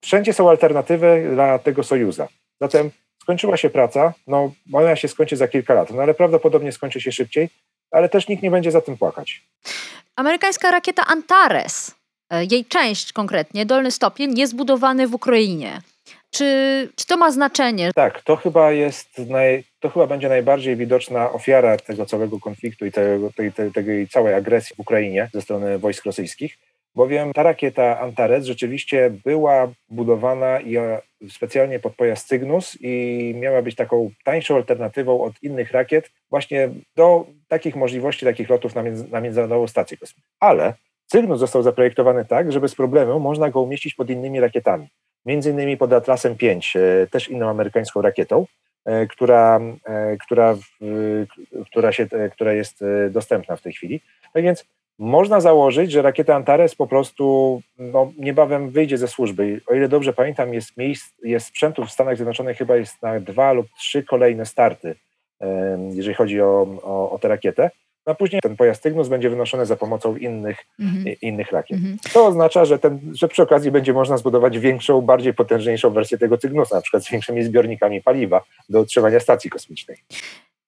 wszędzie 0.00 0.32
są 0.32 0.50
alternatywy 0.50 1.28
dla 1.32 1.58
tego 1.58 1.82
Sojuza. 1.82 2.28
Zatem 2.60 2.90
skończyła 3.22 3.56
się 3.56 3.70
praca, 3.70 4.14
no 4.26 4.52
ona 4.72 4.96
się 4.96 5.08
skończy 5.08 5.36
za 5.36 5.48
kilka 5.48 5.74
lat, 5.74 5.90
no 5.90 6.02
ale 6.02 6.14
prawdopodobnie 6.14 6.72
skończy 6.72 7.00
się 7.00 7.12
szybciej, 7.12 7.48
ale 7.90 8.08
też 8.08 8.28
nikt 8.28 8.42
nie 8.42 8.50
będzie 8.50 8.70
za 8.70 8.80
tym 8.80 8.96
płakać. 8.96 9.42
Amerykańska 10.16 10.70
rakieta 10.70 11.02
Antares 11.06 11.98
E, 12.30 12.44
jej 12.44 12.64
część 12.64 13.12
konkretnie, 13.12 13.66
dolny 13.66 13.90
stopień, 13.90 14.38
jest 14.38 14.56
budowany 14.56 15.08
w 15.08 15.14
Ukrainie. 15.14 15.80
Czy, 16.30 16.88
czy 16.96 17.06
to 17.06 17.16
ma 17.16 17.30
znaczenie? 17.30 17.90
Tak, 17.94 18.22
to 18.22 18.36
chyba 18.36 18.72
jest, 18.72 19.18
naj, 19.18 19.64
to 19.80 19.88
chyba 19.88 20.06
będzie 20.06 20.28
najbardziej 20.28 20.76
widoczna 20.76 21.32
ofiara 21.32 21.76
tego 21.76 22.06
całego 22.06 22.40
konfliktu 22.40 22.86
i 22.86 22.92
tej, 22.92 23.52
tej, 23.52 23.72
tej 23.72 24.08
całej 24.08 24.34
agresji 24.34 24.76
w 24.76 24.80
Ukrainie 24.80 25.30
ze 25.32 25.42
strony 25.42 25.78
wojsk 25.78 26.04
rosyjskich, 26.04 26.58
bowiem 26.94 27.32
ta 27.32 27.42
rakieta 27.42 28.00
Antares 28.00 28.44
rzeczywiście 28.44 29.10
była 29.24 29.68
budowana 29.88 30.60
e, 30.60 31.02
specjalnie 31.28 31.78
pod 31.78 31.96
pojazd 31.96 32.28
Cygnus 32.28 32.78
i 32.80 33.34
miała 33.36 33.62
być 33.62 33.74
taką 33.74 34.10
tańszą 34.24 34.56
alternatywą 34.56 35.22
od 35.22 35.42
innych 35.42 35.72
rakiet 35.72 36.10
właśnie 36.30 36.68
do 36.96 37.26
takich 37.48 37.76
możliwości, 37.76 38.26
takich 38.26 38.48
lotów 38.48 38.74
na, 38.74 38.82
między, 38.82 39.08
na 39.08 39.20
Międzynarodową 39.20 39.66
Stację 39.66 39.96
Kosmiczną. 39.96 40.22
Ale 40.40 40.74
Cygnus 41.06 41.40
został 41.40 41.62
zaprojektowany 41.62 42.24
tak, 42.24 42.52
że 42.52 42.60
bez 42.60 42.74
problemu 42.74 43.20
można 43.20 43.50
go 43.50 43.60
umieścić 43.60 43.94
pod 43.94 44.10
innymi 44.10 44.40
rakietami. 44.40 44.88
Między 45.26 45.50
innymi 45.50 45.76
pod 45.76 45.92
Atlasem 45.92 46.36
5, 46.36 46.76
e, 46.76 47.06
też 47.06 47.28
inną 47.28 47.48
amerykańską 47.48 48.02
rakietą, 48.02 48.46
e, 48.84 49.06
która, 49.06 49.60
e, 49.84 50.16
która, 50.16 50.56
która, 51.66 51.92
się, 51.92 52.06
która 52.32 52.52
jest 52.52 52.84
dostępna 53.10 53.56
w 53.56 53.62
tej 53.62 53.72
chwili. 53.72 54.00
Tak 54.32 54.42
więc 54.42 54.64
można 54.98 55.40
założyć, 55.40 55.92
że 55.92 56.02
rakieta 56.02 56.34
Antares 56.34 56.74
po 56.74 56.86
prostu 56.86 57.60
no, 57.78 58.12
niebawem 58.18 58.70
wyjdzie 58.70 58.98
ze 58.98 59.08
służby. 59.08 59.60
O 59.66 59.74
ile 59.74 59.88
dobrze 59.88 60.12
pamiętam, 60.12 60.54
jest, 60.54 60.76
miejsc, 60.76 61.14
jest 61.22 61.46
sprzętów 61.46 61.88
w 61.88 61.92
Stanach 61.92 62.16
Zjednoczonych 62.16 62.58
chyba 62.58 62.76
jest 62.76 63.02
na 63.02 63.20
dwa 63.20 63.52
lub 63.52 63.66
trzy 63.78 64.02
kolejne 64.02 64.46
starty, 64.46 64.94
jeżeli 65.90 66.14
chodzi 66.14 66.40
o, 66.40 66.66
o, 66.82 67.10
o 67.10 67.18
tę 67.18 67.28
rakietę 67.28 67.70
a 68.08 68.14
później 68.14 68.40
ten 68.42 68.56
pojazd 68.56 68.82
Cygnus 68.82 69.08
będzie 69.08 69.30
wynoszony 69.30 69.66
za 69.66 69.76
pomocą 69.76 70.16
innych, 70.16 70.56
mm-hmm. 70.80 71.16
innych 71.22 71.52
rakiet. 71.52 71.78
Mm-hmm. 71.78 72.12
To 72.12 72.26
oznacza, 72.26 72.64
że, 72.64 72.78
ten, 72.78 73.00
że 73.14 73.28
przy 73.28 73.42
okazji 73.42 73.70
będzie 73.70 73.92
można 73.92 74.16
zbudować 74.16 74.58
większą, 74.58 75.00
bardziej 75.00 75.34
potężniejszą 75.34 75.90
wersję 75.90 76.18
tego 76.18 76.38
Cygnusa, 76.38 76.76
na 76.76 76.82
przykład 76.82 77.04
z 77.04 77.10
większymi 77.10 77.42
zbiornikami 77.42 78.02
paliwa 78.02 78.44
do 78.68 78.80
utrzymania 78.80 79.20
stacji 79.20 79.50
kosmicznej. 79.50 79.96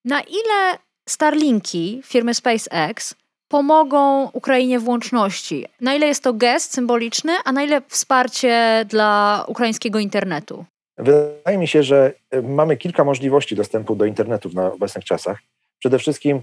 Na 0.04 0.20
ile 0.20 0.78
Starlinki 1.08 2.02
firmy 2.04 2.34
SpaceX 2.34 3.14
pomogą 3.48 4.30
Ukrainie 4.32 4.78
w 4.78 4.88
łączności? 4.88 5.66
Na 5.80 5.94
ile 5.94 6.06
jest 6.06 6.24
to 6.24 6.32
gest 6.32 6.72
symboliczny, 6.72 7.32
a 7.44 7.52
na 7.52 7.62
ile 7.62 7.82
wsparcie 7.88 8.84
dla 8.88 9.44
ukraińskiego 9.48 9.98
internetu? 9.98 10.64
Wydaje 10.98 11.58
mi 11.58 11.68
się, 11.68 11.82
że 11.82 12.12
mamy 12.42 12.76
kilka 12.76 13.04
możliwości 13.04 13.56
dostępu 13.56 13.96
do 13.96 14.04
internetu 14.04 14.50
na 14.54 14.72
obecnych 14.72 15.04
czasach. 15.04 15.38
Przede 15.78 15.98
wszystkim 15.98 16.42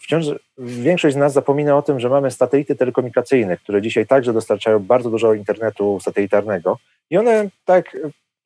wciąż 0.00 0.26
większość 0.58 1.14
z 1.14 1.18
nas 1.18 1.32
zapomina 1.32 1.76
o 1.76 1.82
tym, 1.82 2.00
że 2.00 2.08
mamy 2.08 2.30
satelity 2.30 2.76
telekomunikacyjne, 2.76 3.56
które 3.56 3.82
dzisiaj 3.82 4.06
także 4.06 4.32
dostarczają 4.32 4.78
bardzo 4.78 5.10
dużo 5.10 5.34
internetu 5.34 6.00
satelitarnego 6.00 6.78
i 7.10 7.16
one 7.16 7.48
tak 7.64 7.96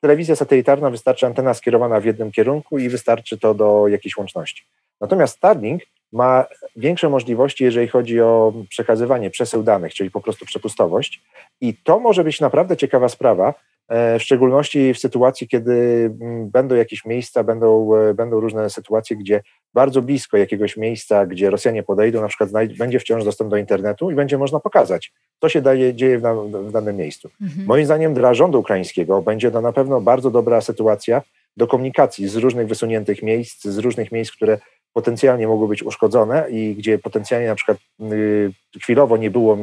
telewizja 0.01 0.37
satelitarna 0.37 0.91
wystarczy 0.91 1.27
antena 1.27 1.55
skierowana 1.55 2.01
w 2.01 2.05
jednym 2.05 2.33
kierunku 2.33 2.79
i 2.79 2.89
wystarczy 2.89 3.39
to 3.39 3.55
do 3.55 3.89
jakiejś 3.89 4.17
łączności. 4.17 4.65
Natomiast 5.01 5.37
Starlink 5.37 5.83
ma 6.13 6.45
większe 6.77 7.09
możliwości, 7.09 7.65
jeżeli 7.65 7.89
chodzi 7.89 8.21
o 8.21 8.53
przekazywanie, 8.69 9.31
przesył 9.31 9.63
danych, 9.63 9.95
czyli 9.95 10.11
po 10.11 10.21
prostu 10.21 10.47
przepustowość. 10.47 11.23
I 11.61 11.75
to 11.75 12.01
może 12.01 12.25
być 12.25 12.41
naprawdę 12.41 12.77
ciekawa 12.77 13.09
sprawa, 13.09 13.49
e, 13.49 13.55
w 13.89 14.23
szczególności 14.23 14.95
w 14.95 14.99
sytuacji, 14.99 15.49
kiedy 15.49 15.73
mm, 16.21 16.51
będą 16.51 16.75
jakieś 16.75 17.05
miejsca, 17.05 17.45
będą, 17.45 17.97
e, 17.97 18.15
będą 18.15 18.41
różne 18.41 18.71
sytuacje, 18.71 19.17
gdzie 19.17 19.43
bardzo 19.75 20.03
blisko 20.03 20.37
jakiegoś 20.37 20.77
miejsca, 20.77 21.27
gdzie 21.27 21.51
Rosjanie 21.51 21.83
podejdą, 21.83 22.21
na 22.21 22.29
przykład 22.29 22.51
będzie 22.79 23.01
wciąż 23.01 23.25
dostęp 23.25 23.51
do 23.51 23.57
internetu 23.57 24.11
i 24.11 24.15
będzie 24.15 24.39
można 24.39 24.61
pokazać, 24.61 25.13
co 25.41 25.49
się 25.49 25.63
daje, 25.63 25.95
dzieje 25.95 26.19
w, 26.19 26.23
na, 26.23 26.35
w 26.35 26.73
danym 26.73 26.97
miejscu. 26.97 27.31
Mhm. 27.43 27.67
Moim 27.67 27.85
zdaniem 27.85 28.15
dla 28.15 28.35
rządu 28.35 28.61
ukraińskiego 28.61 29.23
będzie 29.23 29.51
to 29.51 29.61
na 29.61 29.73
pewno 29.73 30.01
bardzo 30.01 30.31
dobra 30.31 30.61
sytuacja 30.61 31.23
do 31.57 31.67
komunikacji 31.67 32.29
z 32.29 32.37
różnych 32.37 32.69
wysuniętych 32.69 33.23
miejsc, 33.23 33.65
z 33.65 33.79
różnych 33.79 34.13
miejsc, 34.13 34.33
które 34.33 34.59
potencjalnie 34.93 35.49
mogły 35.49 35.69
być 35.69 35.83
uszkodzone 35.83 36.47
i 36.51 36.75
gdzie 36.75 36.99
potencjalnie 36.99 37.49
na 37.49 37.55
przykład 37.55 37.79
y, 38.13 38.53
chwilowo 38.83 39.17
nie 39.17 39.31
było 39.31 39.59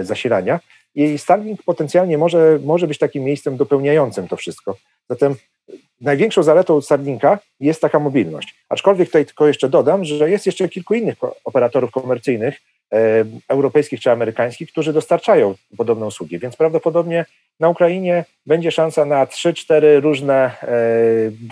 y, 0.00 0.04
zasilania. 0.04 0.60
I 0.94 1.18
Starlink 1.18 1.62
potencjalnie 1.62 2.18
może, 2.18 2.58
może 2.64 2.86
być 2.86 2.98
takim 2.98 3.24
miejscem 3.24 3.56
dopełniającym 3.56 4.28
to 4.28 4.36
wszystko. 4.36 4.76
Zatem 5.10 5.34
największą 6.00 6.42
zaletą 6.42 6.80
Starlinka 6.80 7.38
jest 7.60 7.80
taka 7.80 7.98
mobilność. 7.98 8.54
Aczkolwiek 8.68 9.08
tutaj 9.08 9.26
tylko 9.26 9.46
jeszcze 9.46 9.68
dodam, 9.68 10.04
że 10.04 10.30
jest 10.30 10.46
jeszcze 10.46 10.68
kilku 10.68 10.94
innych 10.94 11.18
operatorów 11.44 11.90
komercyjnych, 11.90 12.60
europejskich 13.48 14.00
czy 14.00 14.10
amerykańskich, 14.10 14.72
którzy 14.72 14.92
dostarczają 14.92 15.54
podobne 15.76 16.06
usługi, 16.06 16.38
więc 16.38 16.56
prawdopodobnie 16.56 17.24
na 17.60 17.68
Ukrainie 17.68 18.24
będzie 18.46 18.70
szansa 18.70 19.04
na 19.04 19.26
3-4 19.26 20.00
różne 20.00 20.50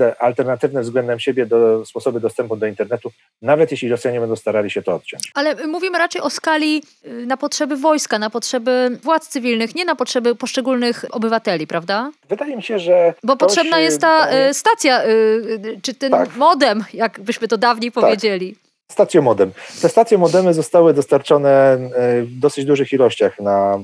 e, 0.01 0.22
alternatywne 0.22 0.81
względem 0.81 1.20
siebie 1.20 1.46
do, 1.46 1.87
sposoby 1.87 2.20
dostępu 2.20 2.57
do 2.57 2.66
internetu, 2.66 3.12
nawet 3.42 3.70
jeśli 3.70 3.88
Rosjanie 3.88 4.20
będą 4.20 4.37
starali 4.37 4.70
się 4.70 4.83
to 4.83 4.94
odciąć. 4.94 5.22
Ale 5.35 5.66
mówimy 5.66 5.98
raczej 5.98 6.22
o 6.22 6.31
skali 6.31 6.83
y, 7.07 7.27
na 7.27 7.37
potrzeby 7.37 7.77
wojska, 7.77 8.18
na 8.18 8.31
potrzeby 8.31 8.98
władz 9.03 9.29
cywilnych, 9.29 9.74
nie 9.74 9.85
na 9.85 9.94
potrzeby 9.94 10.35
poszczególnych 10.35 11.05
obywateli, 11.11 11.66
prawda? 11.66 12.11
Wydaje 12.29 12.57
mi 12.57 12.62
się, 12.62 12.79
że. 12.79 13.14
Bo 13.22 13.37
potrzebna 13.37 13.79
jest 13.79 14.01
ta 14.01 14.48
y, 14.48 14.55
stacja, 14.55 15.05
y, 15.05 15.81
czy 15.83 15.94
ten 15.94 16.11
tak. 16.11 16.37
modem, 16.37 16.85
jak 16.94 17.20
byśmy 17.20 17.48
to 17.48 17.59
dawniej 17.59 17.92
tak. 17.92 18.05
powiedzieli. 18.05 18.57
Stacjomodem. 18.92 19.53
Te 19.83 19.88
stacje 19.88 20.18
modemy 20.18 20.55
zostały 20.55 20.94
dostarczone 20.94 21.51
e, 21.51 22.22
w 22.22 22.38
dosyć 22.38 22.64
dużych 22.64 22.92
ilościach 22.92 23.40
na, 23.40 23.79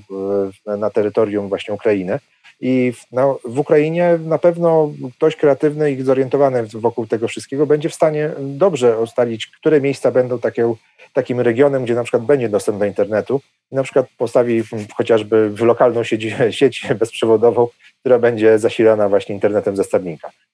na 0.79 0.91
terytorium 0.91 1.49
właśnie 1.49 1.75
Ukrainy. 1.75 2.19
I 2.61 2.93
w, 2.93 3.05
w 3.45 3.59
Ukrainie 3.59 4.19
na 4.25 4.39
pewno 4.39 4.93
ktoś 5.17 5.37
kreatywny 5.37 5.93
i 5.93 6.03
zorientowany 6.03 6.67
wokół 6.75 7.07
tego 7.07 7.29
wszystkiego 7.29 7.67
będzie 7.67 7.89
w 7.89 7.95
stanie 7.95 8.31
dobrze 8.39 9.01
ustalić, 9.01 9.47
które 9.47 9.81
miejsca 9.81 10.11
będą 10.11 10.39
takie, 10.39 10.75
takim 11.13 11.41
regionem, 11.41 11.85
gdzie 11.85 11.95
na 11.95 12.03
przykład 12.03 12.23
będzie 12.23 12.49
dostęp 12.49 12.79
do 12.79 12.85
internetu 12.85 13.41
i 13.73 13.75
na 13.75 13.83
przykład 13.83 14.07
postawi 14.19 14.63
chociażby 14.95 15.53
lokalną 15.61 16.05
sieć, 16.05 16.27
sieć 16.61 16.87
bezprzewodową, 16.99 17.69
która 18.01 18.19
będzie 18.19 18.59
zasilana 18.59 19.09
właśnie 19.09 19.35
internetem 19.35 19.77
ze. 19.77 19.85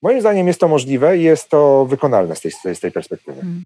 Moim 0.03 0.21
zdaniem 0.21 0.47
jest 0.47 0.61
to 0.61 0.69
możliwe 0.69 1.19
i 1.19 1.23
jest 1.23 1.49
to 1.49 1.87
wykonalne 1.87 2.37
z 2.37 2.41
tej, 2.41 2.75
z 2.75 2.81
tej 2.81 2.93
perspektywy. 2.93 3.41
Hmm. 3.41 3.63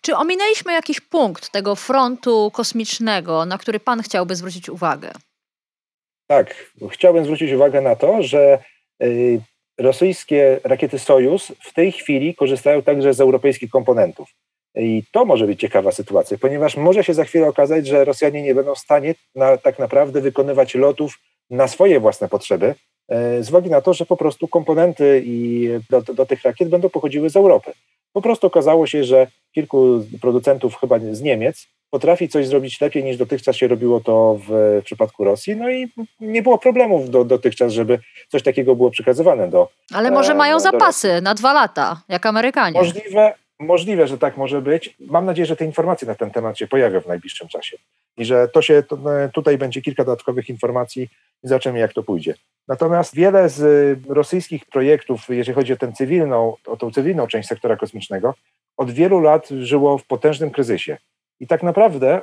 Czy 0.00 0.16
ominęliśmy 0.16 0.72
jakiś 0.72 1.00
punkt 1.00 1.50
tego 1.50 1.76
frontu 1.76 2.50
kosmicznego, 2.54 3.46
na 3.46 3.58
który 3.58 3.80
pan 3.80 4.02
chciałby 4.02 4.36
zwrócić 4.36 4.68
uwagę? 4.68 5.10
Tak, 6.26 6.72
chciałbym 6.90 7.24
zwrócić 7.24 7.52
uwagę 7.52 7.80
na 7.80 7.96
to, 7.96 8.22
że 8.22 8.58
y, 9.02 9.40
rosyjskie 9.78 10.60
rakiety 10.64 10.98
Sojus 10.98 11.52
w 11.60 11.72
tej 11.72 11.92
chwili 11.92 12.34
korzystają 12.34 12.82
także 12.82 13.14
z 13.14 13.20
europejskich 13.20 13.70
komponentów. 13.70 14.28
I 14.74 15.02
to 15.12 15.24
może 15.24 15.46
być 15.46 15.60
ciekawa 15.60 15.92
sytuacja, 15.92 16.38
ponieważ 16.38 16.76
może 16.76 17.04
się 17.04 17.14
za 17.14 17.24
chwilę 17.24 17.48
okazać, 17.48 17.86
że 17.86 18.04
Rosjanie 18.04 18.42
nie 18.42 18.54
będą 18.54 18.74
w 18.74 18.78
stanie 18.78 19.14
na, 19.34 19.56
tak 19.56 19.78
naprawdę 19.78 20.20
wykonywać 20.20 20.74
lotów 20.74 21.18
na 21.50 21.68
swoje 21.68 22.00
własne 22.00 22.28
potrzeby, 22.28 22.74
e, 23.08 23.42
z 23.42 23.48
uwagi 23.48 23.70
na 23.70 23.80
to, 23.80 23.94
że 23.94 24.06
po 24.06 24.16
prostu 24.16 24.48
komponenty 24.48 25.22
i 25.26 25.68
do, 25.90 26.02
do 26.02 26.26
tych 26.26 26.42
rakiet 26.42 26.68
będą 26.68 26.90
pochodziły 26.90 27.30
z 27.30 27.36
Europy. 27.36 27.72
Po 28.12 28.22
prostu 28.22 28.46
okazało 28.46 28.86
się, 28.86 29.04
że 29.04 29.26
kilku 29.54 30.04
producentów, 30.20 30.76
chyba 30.76 30.98
z 30.98 31.22
Niemiec, 31.22 31.66
potrafi 31.90 32.28
coś 32.28 32.46
zrobić 32.46 32.80
lepiej 32.80 33.04
niż 33.04 33.16
dotychczas 33.16 33.56
się 33.56 33.68
robiło 33.68 34.00
to 34.00 34.38
w, 34.46 34.80
w 34.80 34.84
przypadku 34.84 35.24
Rosji. 35.24 35.56
No 35.56 35.70
i 35.70 35.92
nie 36.20 36.42
było 36.42 36.58
problemów 36.58 37.10
do, 37.10 37.24
dotychczas, 37.24 37.72
żeby 37.72 37.98
coś 38.28 38.42
takiego 38.42 38.76
było 38.76 38.90
przekazywane 38.90 39.48
do. 39.50 39.68
Ale 39.94 40.10
może 40.10 40.32
e, 40.32 40.34
mają 40.34 40.60
zapasy 40.60 41.20
na 41.22 41.34
dwa 41.34 41.52
lata, 41.52 42.02
jak 42.08 42.26
Amerykanie. 42.26 42.80
Możliwe, 42.80 43.34
Możliwe, 43.60 44.08
że 44.08 44.18
tak 44.18 44.36
może 44.36 44.62
być. 44.62 44.96
Mam 45.00 45.26
nadzieję, 45.26 45.46
że 45.46 45.56
te 45.56 45.64
informacje 45.64 46.08
na 46.08 46.14
ten 46.14 46.30
temat 46.30 46.58
się 46.58 46.66
pojawią 46.66 47.00
w 47.00 47.06
najbliższym 47.06 47.48
czasie 47.48 47.76
i 48.16 48.24
że 48.24 48.48
to 48.48 48.62
się 48.62 48.82
to, 48.82 49.22
e, 49.24 49.28
tutaj 49.28 49.58
będzie 49.58 49.82
kilka 49.82 50.04
dodatkowych 50.04 50.48
informacji 50.48 51.02
i 51.44 51.48
zobaczymy, 51.48 51.78
jak 51.78 51.92
to 51.92 52.02
pójdzie. 52.02 52.34
Natomiast 52.68 53.14
wiele 53.14 53.48
z 53.48 53.98
rosyjskich 54.08 54.64
projektów, 54.64 55.20
jeżeli 55.28 55.54
chodzi 55.54 55.72
o 55.72 55.76
tę 55.76 55.92
cywilną, 55.92 56.56
o 56.66 56.76
tą 56.76 56.90
cywilną 56.90 57.26
część 57.26 57.48
sektora 57.48 57.76
kosmicznego, 57.76 58.34
od 58.76 58.90
wielu 58.90 59.20
lat 59.20 59.48
żyło 59.48 59.98
w 59.98 60.04
potężnym 60.04 60.50
kryzysie. 60.50 60.96
I 61.40 61.46
tak 61.46 61.62
naprawdę 61.62 62.16
e, 62.16 62.22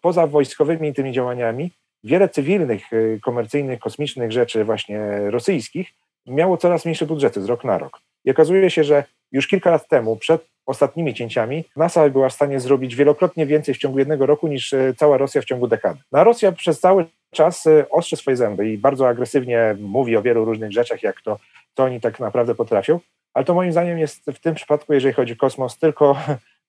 poza 0.00 0.26
wojskowymi 0.26 0.94
tymi 0.94 1.12
działaniami, 1.12 1.70
wiele 2.04 2.28
cywilnych, 2.28 2.92
e, 2.92 3.20
komercyjnych, 3.20 3.80
kosmicznych 3.80 4.32
rzeczy 4.32 4.64
właśnie 4.64 5.30
rosyjskich 5.30 5.92
miało 6.26 6.56
coraz 6.56 6.84
mniejsze 6.84 7.06
budżety 7.06 7.42
z 7.42 7.44
rok 7.44 7.64
na 7.64 7.78
rok. 7.78 8.00
I 8.24 8.30
okazuje 8.30 8.70
się, 8.70 8.84
że 8.84 9.04
już 9.32 9.48
kilka 9.48 9.70
lat 9.70 9.88
temu, 9.88 10.16
przed 10.16 10.46
ostatnimi 10.66 11.14
cięciami, 11.14 11.64
NASA 11.76 12.08
była 12.08 12.28
w 12.28 12.32
stanie 12.32 12.60
zrobić 12.60 12.94
wielokrotnie 12.94 13.46
więcej 13.46 13.74
w 13.74 13.78
ciągu 13.78 13.98
jednego 13.98 14.26
roku 14.26 14.48
niż 14.48 14.72
e, 14.72 14.94
cała 14.96 15.18
Rosja 15.18 15.42
w 15.42 15.44
ciągu 15.44 15.68
dekady. 15.68 16.00
No 16.12 16.18
a 16.18 16.24
Rosja 16.24 16.52
przez 16.52 16.80
cały 16.80 17.06
czas 17.30 17.64
ostrzy 17.90 18.16
swoje 18.16 18.36
zęby 18.36 18.68
i 18.70 18.78
bardzo 18.78 19.08
agresywnie 19.08 19.76
mówi 19.80 20.16
o 20.16 20.22
wielu 20.22 20.44
różnych 20.44 20.72
rzeczach, 20.72 21.02
jak 21.02 21.22
to, 21.22 21.38
to 21.74 21.84
oni 21.84 22.00
tak 22.00 22.20
naprawdę 22.20 22.54
potrafią. 22.54 23.00
Ale 23.34 23.44
to 23.44 23.54
moim 23.54 23.72
zdaniem 23.72 23.98
jest 23.98 24.26
w 24.26 24.40
tym 24.40 24.54
przypadku, 24.54 24.92
jeżeli 24.94 25.14
chodzi 25.14 25.32
o 25.32 25.36
kosmos, 25.36 25.78
tylko 25.78 26.16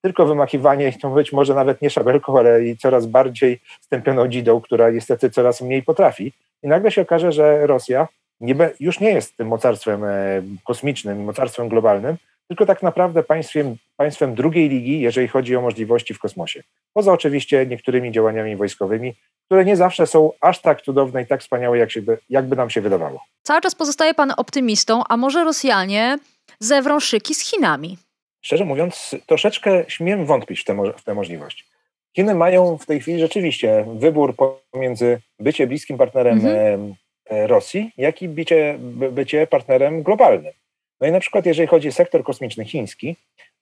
tylko 0.06 0.26
wymachiwanie, 0.26 0.94
to 1.02 1.10
być 1.10 1.34
może 1.34 1.54
nawet 1.54 1.82
nie 1.82 1.90
szabelką, 1.90 2.40
ale 2.40 2.66
i 2.66 2.78
coraz 2.78 3.06
bardziej 3.06 3.60
stępioną 3.82 4.28
dzidą, 4.28 4.62
która 4.62 4.90
niestety 4.90 5.30
coraz 5.30 5.62
mniej 5.62 5.84
potrafi. 5.84 6.34
I 6.64 6.68
nagle 6.68 6.92
się 6.92 7.02
okaże, 7.02 7.32
że 7.32 7.68
Rosja 7.68 8.08
nie, 8.42 8.56
już 8.80 9.00
nie 9.00 9.12
jest 9.12 9.38
tym 9.38 9.48
mocarstwem 9.48 10.04
e, 10.04 10.42
kosmicznym, 10.64 11.24
mocarstwem 11.24 11.70
globalnym, 11.70 12.18
tylko 12.48 12.66
tak 12.66 12.84
naprawdę 12.84 13.24
państwem, 13.24 13.76
państwem 13.98 14.36
drugiej 14.36 14.70
ligi, 14.70 15.02
jeżeli 15.02 15.28
chodzi 15.28 15.56
o 15.56 15.62
możliwości 15.62 16.14
w 16.14 16.20
kosmosie. 16.20 16.64
Poza 16.94 17.14
oczywiście 17.14 17.66
niektórymi 17.66 18.12
działaniami 18.12 18.56
wojskowymi, 18.56 19.14
które 19.46 19.66
nie 19.66 19.76
zawsze 19.76 20.08
są 20.08 20.32
aż 20.42 20.62
tak 20.62 20.82
cudowne 20.82 21.22
i 21.22 21.26
tak 21.26 21.42
wspaniałe, 21.42 21.78
jak 21.78 21.92
się, 21.92 22.02
jakby 22.30 22.56
nam 22.56 22.70
się 22.70 22.82
wydawało. 22.82 23.20
Cały 23.44 23.62
czas 23.62 23.76
pozostaje 23.76 24.14
pan 24.14 24.34
optymistą, 24.38 25.02
a 25.10 25.18
może 25.18 25.44
Rosjanie 25.44 26.18
zewrą 26.60 27.00
szyki 27.00 27.36
z 27.36 27.50
Chinami? 27.50 27.98
Szczerze 28.46 28.66
mówiąc, 28.66 29.16
troszeczkę 29.26 29.84
śmiem 29.88 30.26
wątpić 30.26 30.62
w 30.62 30.64
tę, 30.64 30.78
w 30.98 31.04
tę 31.04 31.14
możliwość. 31.14 31.66
Chiny 32.16 32.36
mają 32.36 32.78
w 32.78 32.86
tej 32.86 33.00
chwili 33.00 33.20
rzeczywiście 33.20 33.86
wybór 33.96 34.36
pomiędzy 34.72 35.22
bycie 35.40 35.68
bliskim 35.68 35.98
partnerem 35.98 36.36
mhm. 36.36 36.96
E, 37.30 37.48
Rosji, 37.48 37.92
jak 37.98 38.22
i 38.22 38.30
bycie, 38.30 38.78
bycie 39.12 39.48
partnerem 39.48 40.04
globalnym. 40.04 40.54
No 41.02 41.08
i 41.08 41.12
na 41.12 41.20
przykład, 41.20 41.46
jeżeli 41.46 41.68
chodzi 41.68 41.88
o 41.90 41.92
sektor 41.92 42.24
kosmiczny 42.24 42.66
chiński, 42.66 43.16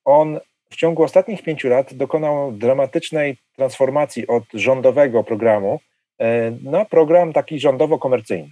on 0.05 0.39
w 0.69 0.75
ciągu 0.75 1.03
ostatnich 1.03 1.41
pięciu 1.41 1.69
lat 1.69 1.93
dokonał 1.93 2.51
dramatycznej 2.51 3.37
transformacji 3.55 4.27
od 4.27 4.43
rządowego 4.53 5.23
programu 5.23 5.79
e, 6.19 6.51
na 6.63 6.85
program 6.85 7.33
taki 7.33 7.59
rządowo-komercyjny. 7.59 8.49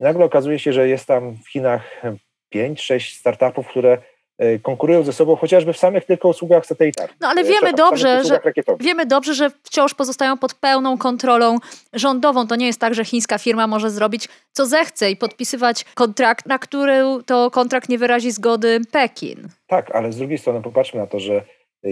Nagle 0.00 0.24
okazuje 0.24 0.58
się, 0.58 0.72
że 0.72 0.88
jest 0.88 1.06
tam 1.06 1.36
w 1.36 1.50
Chinach 1.50 2.02
pięć, 2.50 2.80
sześć 2.80 3.16
startupów, 3.16 3.68
które 3.68 3.98
konkurują 4.62 5.02
ze 5.02 5.12
sobą 5.12 5.36
chociażby 5.36 5.72
w 5.72 5.78
samych 5.78 6.04
tylko 6.04 6.28
usługach 6.28 6.66
satelitarnych. 6.66 7.16
No 7.20 7.28
ale 7.28 7.40
e, 7.40 7.44
wiemy 7.44 7.72
dobrze, 7.72 8.24
że, 8.24 8.40
wiemy 8.80 9.06
dobrze, 9.06 9.34
że 9.34 9.50
wciąż 9.62 9.94
pozostają 9.94 10.38
pod 10.38 10.54
pełną 10.54 10.98
kontrolą 10.98 11.58
rządową. 11.92 12.46
To 12.46 12.56
nie 12.56 12.66
jest 12.66 12.80
tak, 12.80 12.94
że 12.94 13.04
chińska 13.04 13.38
firma 13.38 13.66
może 13.66 13.90
zrobić 13.90 14.28
co 14.52 14.66
zechce 14.66 15.10
i 15.10 15.16
podpisywać 15.16 15.84
kontrakt, 15.94 16.46
na 16.46 16.58
który 16.58 17.02
to 17.26 17.50
kontrakt 17.50 17.88
nie 17.88 17.98
wyrazi 17.98 18.30
zgody 18.30 18.80
Pekin. 18.92 19.48
Tak, 19.66 19.90
ale 19.94 20.12
z 20.12 20.16
drugiej 20.16 20.38
strony 20.38 20.62
popatrzmy 20.62 21.00
na 21.00 21.06
to, 21.06 21.20
że 21.20 21.42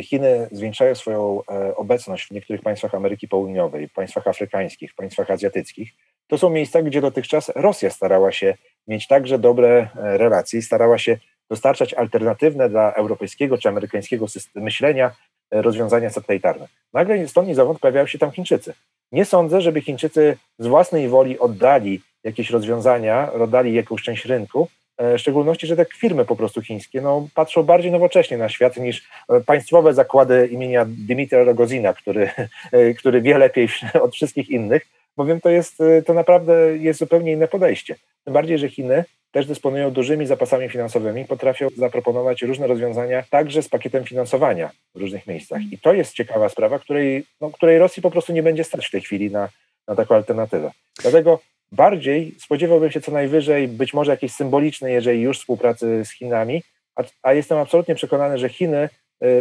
Chiny 0.02 0.48
zwiększają 0.52 0.94
swoją 0.94 1.40
e, 1.50 1.76
obecność 1.76 2.26
w 2.26 2.30
niektórych 2.30 2.62
państwach 2.62 2.94
Ameryki 2.94 3.28
Południowej, 3.28 3.88
w 3.88 3.92
państwach 3.92 4.26
afrykańskich, 4.26 4.92
w 4.92 4.94
państwach 4.94 5.30
azjatyckich, 5.30 5.92
to 6.26 6.38
są 6.38 6.50
miejsca, 6.50 6.82
gdzie 6.82 7.00
dotychczas 7.00 7.52
Rosja 7.54 7.90
starała 7.90 8.32
się 8.32 8.54
mieć 8.86 9.06
także 9.06 9.38
dobre 9.38 9.88
e, 9.96 10.18
relacje 10.18 10.58
i 10.58 10.62
starała 10.62 10.98
się 10.98 11.18
dostarczać 11.50 11.94
alternatywne 11.94 12.68
dla 12.68 12.92
europejskiego 12.92 13.58
czy 13.58 13.68
amerykańskiego 13.68 14.26
myślenia 14.54 15.10
e, 15.50 15.62
rozwiązania 15.62 16.10
satelitarne. 16.10 16.68
Nagle 16.92 17.28
stąd 17.28 17.48
i 17.48 17.54
zowąd 17.54 17.78
pojawiają 17.78 18.06
się 18.06 18.18
tam 18.18 18.30
Chińczycy. 18.30 18.74
Nie 19.12 19.24
sądzę, 19.24 19.60
żeby 19.60 19.80
Chińczycy 19.80 20.36
z 20.58 20.66
własnej 20.66 21.08
woli 21.08 21.38
oddali 21.38 22.00
jakieś 22.24 22.50
rozwiązania, 22.50 23.32
oddali 23.32 23.74
jakąś 23.74 24.02
część 24.02 24.24
rynku, 24.24 24.68
e, 24.98 25.16
w 25.16 25.20
szczególności, 25.20 25.66
że 25.66 25.76
te 25.76 25.84
firmy 25.84 26.24
po 26.24 26.36
prostu 26.36 26.62
chińskie 26.62 27.00
no, 27.00 27.28
patrzą 27.34 27.62
bardziej 27.62 27.92
nowocześnie 27.92 28.38
na 28.38 28.48
świat 28.48 28.76
niż 28.76 29.08
państwowe 29.46 29.94
zakłady 29.94 30.46
imienia 30.46 30.86
Dymitra 30.88 31.44
Rogozina, 31.44 31.92
który, 31.94 32.30
który 32.98 33.22
wie 33.22 33.38
lepiej 33.38 33.68
od 34.02 34.14
wszystkich 34.14 34.50
innych, 34.50 34.86
bowiem 35.16 35.40
to 35.40 35.50
jest, 35.50 35.78
to 36.06 36.14
naprawdę 36.14 36.76
jest 36.76 36.98
zupełnie 36.98 37.32
inne 37.32 37.48
podejście. 37.48 37.96
Tym 38.24 38.34
bardziej, 38.34 38.58
że 38.58 38.68
Chiny 38.68 39.04
też 39.32 39.46
dysponują 39.46 39.90
dużymi 39.90 40.26
zapasami 40.26 40.68
finansowymi, 40.68 41.24
potrafią 41.24 41.68
zaproponować 41.76 42.42
różne 42.42 42.66
rozwiązania, 42.66 43.24
także 43.30 43.62
z 43.62 43.68
pakietem 43.68 44.04
finansowania 44.04 44.70
w 44.94 45.00
różnych 45.00 45.26
miejscach. 45.26 45.60
I 45.72 45.78
to 45.78 45.94
jest 45.94 46.12
ciekawa 46.12 46.48
sprawa, 46.48 46.78
której, 46.78 47.24
no, 47.40 47.50
której 47.50 47.78
Rosji 47.78 48.02
po 48.02 48.10
prostu 48.10 48.32
nie 48.32 48.42
będzie 48.42 48.64
stać 48.64 48.86
w 48.86 48.90
tej 48.90 49.00
chwili 49.00 49.30
na, 49.30 49.48
na 49.88 49.94
taką 49.94 50.14
alternatywę. 50.14 50.70
Dlatego 51.02 51.40
bardziej 51.72 52.34
spodziewałbym 52.38 52.90
się 52.90 53.00
co 53.00 53.12
najwyżej 53.12 53.68
być 53.68 53.94
może 53.94 54.10
jakiejś 54.10 54.32
symbolicznej, 54.32 54.94
jeżeli 54.94 55.20
już 55.20 55.38
współpracy 55.38 56.04
z 56.04 56.10
Chinami, 56.10 56.62
a, 56.96 57.02
a 57.22 57.32
jestem 57.32 57.58
absolutnie 57.58 57.94
przekonany, 57.94 58.38
że 58.38 58.48
Chiny 58.48 58.88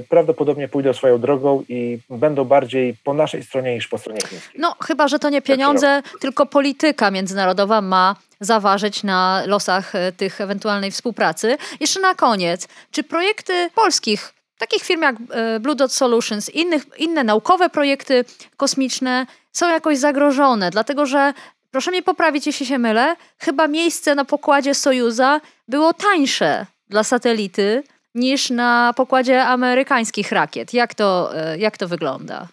prawdopodobnie 0.09 0.67
pójdą 0.67 0.93
swoją 0.93 1.21
drogą 1.21 1.63
i 1.69 1.99
będą 2.09 2.45
bardziej 2.45 2.95
po 3.03 3.13
naszej 3.13 3.43
stronie 3.43 3.75
niż 3.75 3.87
po 3.87 3.97
stronie 3.97 4.21
chińskiej. 4.21 4.61
No, 4.61 4.75
chyba, 4.83 5.07
że 5.07 5.19
to 5.19 5.29
nie 5.29 5.41
pieniądze, 5.41 6.01
tylko 6.19 6.45
polityka 6.45 7.11
międzynarodowa 7.11 7.81
ma 7.81 8.15
zaważyć 8.39 9.03
na 9.03 9.43
losach 9.45 9.95
e, 9.95 10.11
tych 10.11 10.41
ewentualnej 10.41 10.91
współpracy. 10.91 11.57
Jeszcze 11.79 11.99
na 11.99 12.15
koniec, 12.15 12.67
czy 12.91 13.03
projekty 13.03 13.69
polskich 13.75 14.33
takich 14.57 14.83
firm 14.83 15.01
jak 15.01 15.15
e, 15.15 15.59
Blue 15.59 15.75
Dot 15.75 15.93
Solutions, 15.93 16.49
innych, 16.49 16.83
inne 16.97 17.23
naukowe 17.23 17.69
projekty 17.69 18.25
kosmiczne 18.57 19.25
są 19.51 19.69
jakoś 19.69 19.97
zagrożone, 19.97 20.71
dlatego 20.71 21.05
że, 21.05 21.33
proszę 21.71 21.91
mnie 21.91 22.03
poprawić, 22.03 22.47
jeśli 22.47 22.65
się 22.65 22.77
mylę, 22.77 23.15
chyba 23.37 23.67
miejsce 23.67 24.15
na 24.15 24.25
pokładzie 24.25 24.75
Sojuza 24.75 25.41
było 25.67 25.93
tańsze 25.93 26.65
dla 26.89 27.03
satelity 27.03 27.83
niż 28.15 28.49
na 28.49 28.93
pokładzie 28.97 29.43
amerykańskich 29.43 30.31
rakiet. 30.31 30.73
Jak 30.73 30.95
to, 30.95 31.37
e, 31.37 31.57
jak 31.57 31.77
to 31.77 31.87
wygląda? 31.87 32.47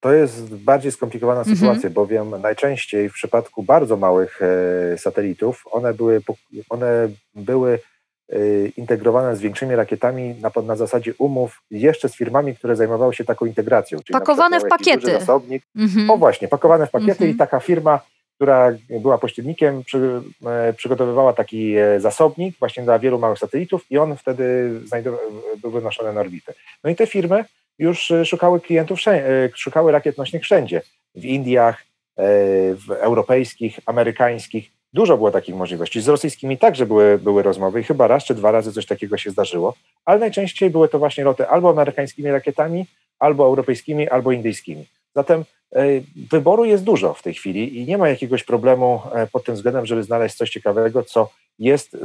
To 0.00 0.12
jest 0.12 0.54
bardziej 0.54 0.92
skomplikowana 0.92 1.40
mhm. 1.40 1.56
sytuacja, 1.56 1.90
bowiem 1.90 2.30
najczęściej 2.42 3.08
w 3.08 3.12
przypadku 3.12 3.62
bardzo 3.62 3.96
małych 3.96 4.40
e, 4.42 4.98
satelitów 4.98 5.64
one 5.70 5.94
były, 5.94 6.20
one 6.68 7.08
były 7.34 7.78
e, 8.28 8.38
integrowane 8.66 9.36
z 9.36 9.40
większymi 9.40 9.74
rakietami 9.74 10.34
na, 10.40 10.62
na 10.62 10.76
zasadzie 10.76 11.14
umów 11.18 11.62
jeszcze 11.70 12.08
z 12.08 12.16
firmami, 12.16 12.56
które 12.56 12.76
zajmowały 12.76 13.14
się 13.14 13.24
taką 13.24 13.46
integracją. 13.46 13.98
Czyli 13.98 14.18
pakowane 14.18 14.60
w 14.60 14.68
pakiety. 14.68 15.10
Zasobnik. 15.10 15.62
Mhm. 15.76 16.10
O 16.10 16.16
właśnie, 16.16 16.48
pakowane 16.48 16.86
w 16.86 16.90
pakiety 16.90 17.12
mhm. 17.12 17.30
i 17.30 17.34
taka 17.34 17.60
firma, 17.60 18.00
która 18.38 18.72
była 18.90 19.18
pośrednikiem, 19.18 19.84
przy, 19.84 20.22
e, 20.46 20.72
przygotowywała 20.72 21.32
taki 21.32 21.74
zasobnik 21.98 22.58
właśnie 22.58 22.82
dla 22.82 22.98
wielu 22.98 23.18
małych 23.18 23.38
satelitów 23.38 23.90
i 23.90 23.98
on 23.98 24.16
wtedy 24.16 24.70
był 25.62 25.70
wynoszony 25.70 26.12
na 26.12 26.20
orbitę. 26.20 26.54
No 26.84 26.90
i 26.90 26.96
te 26.96 27.06
firmy 27.06 27.44
już 27.78 28.10
e, 28.10 28.24
szukały 28.24 28.60
klientów, 28.60 28.98
e, 29.06 29.48
szukały 29.54 29.92
rakiet 29.92 30.18
nośnych 30.18 30.42
wszędzie. 30.42 30.82
W 31.14 31.24
Indiach, 31.24 31.82
e, 32.16 32.24
w 32.74 32.90
europejskich, 32.90 33.80
amerykańskich. 33.86 34.70
Dużo 34.92 35.16
było 35.16 35.30
takich 35.30 35.54
możliwości. 35.54 36.00
Z 36.00 36.08
rosyjskimi 36.08 36.58
także 36.58 36.86
były, 36.86 37.18
były 37.18 37.42
rozmowy 37.42 37.80
i 37.80 37.84
chyba 37.84 38.06
raz 38.06 38.24
czy 38.24 38.34
dwa 38.34 38.50
razy 38.50 38.72
coś 38.72 38.86
takiego 38.86 39.16
się 39.16 39.30
zdarzyło, 39.30 39.74
ale 40.04 40.18
najczęściej 40.18 40.70
były 40.70 40.88
to 40.88 40.98
właśnie 40.98 41.24
loty 41.24 41.48
albo 41.48 41.70
amerykańskimi 41.70 42.30
rakietami, 42.30 42.86
albo 43.18 43.44
europejskimi, 43.44 44.08
albo 44.08 44.32
indyjskimi. 44.32 44.86
Zatem 45.18 45.44
wyboru 46.30 46.64
jest 46.64 46.84
dużo 46.84 47.14
w 47.14 47.22
tej 47.22 47.34
chwili 47.34 47.78
i 47.78 47.86
nie 47.86 47.98
ma 47.98 48.08
jakiegoś 48.08 48.44
problemu 48.44 49.00
pod 49.32 49.44
tym 49.44 49.54
względem, 49.54 49.86
żeby 49.86 50.02
znaleźć 50.02 50.36
coś 50.36 50.50
ciekawego, 50.50 51.02
co 51.02 51.30
jest 51.58 51.96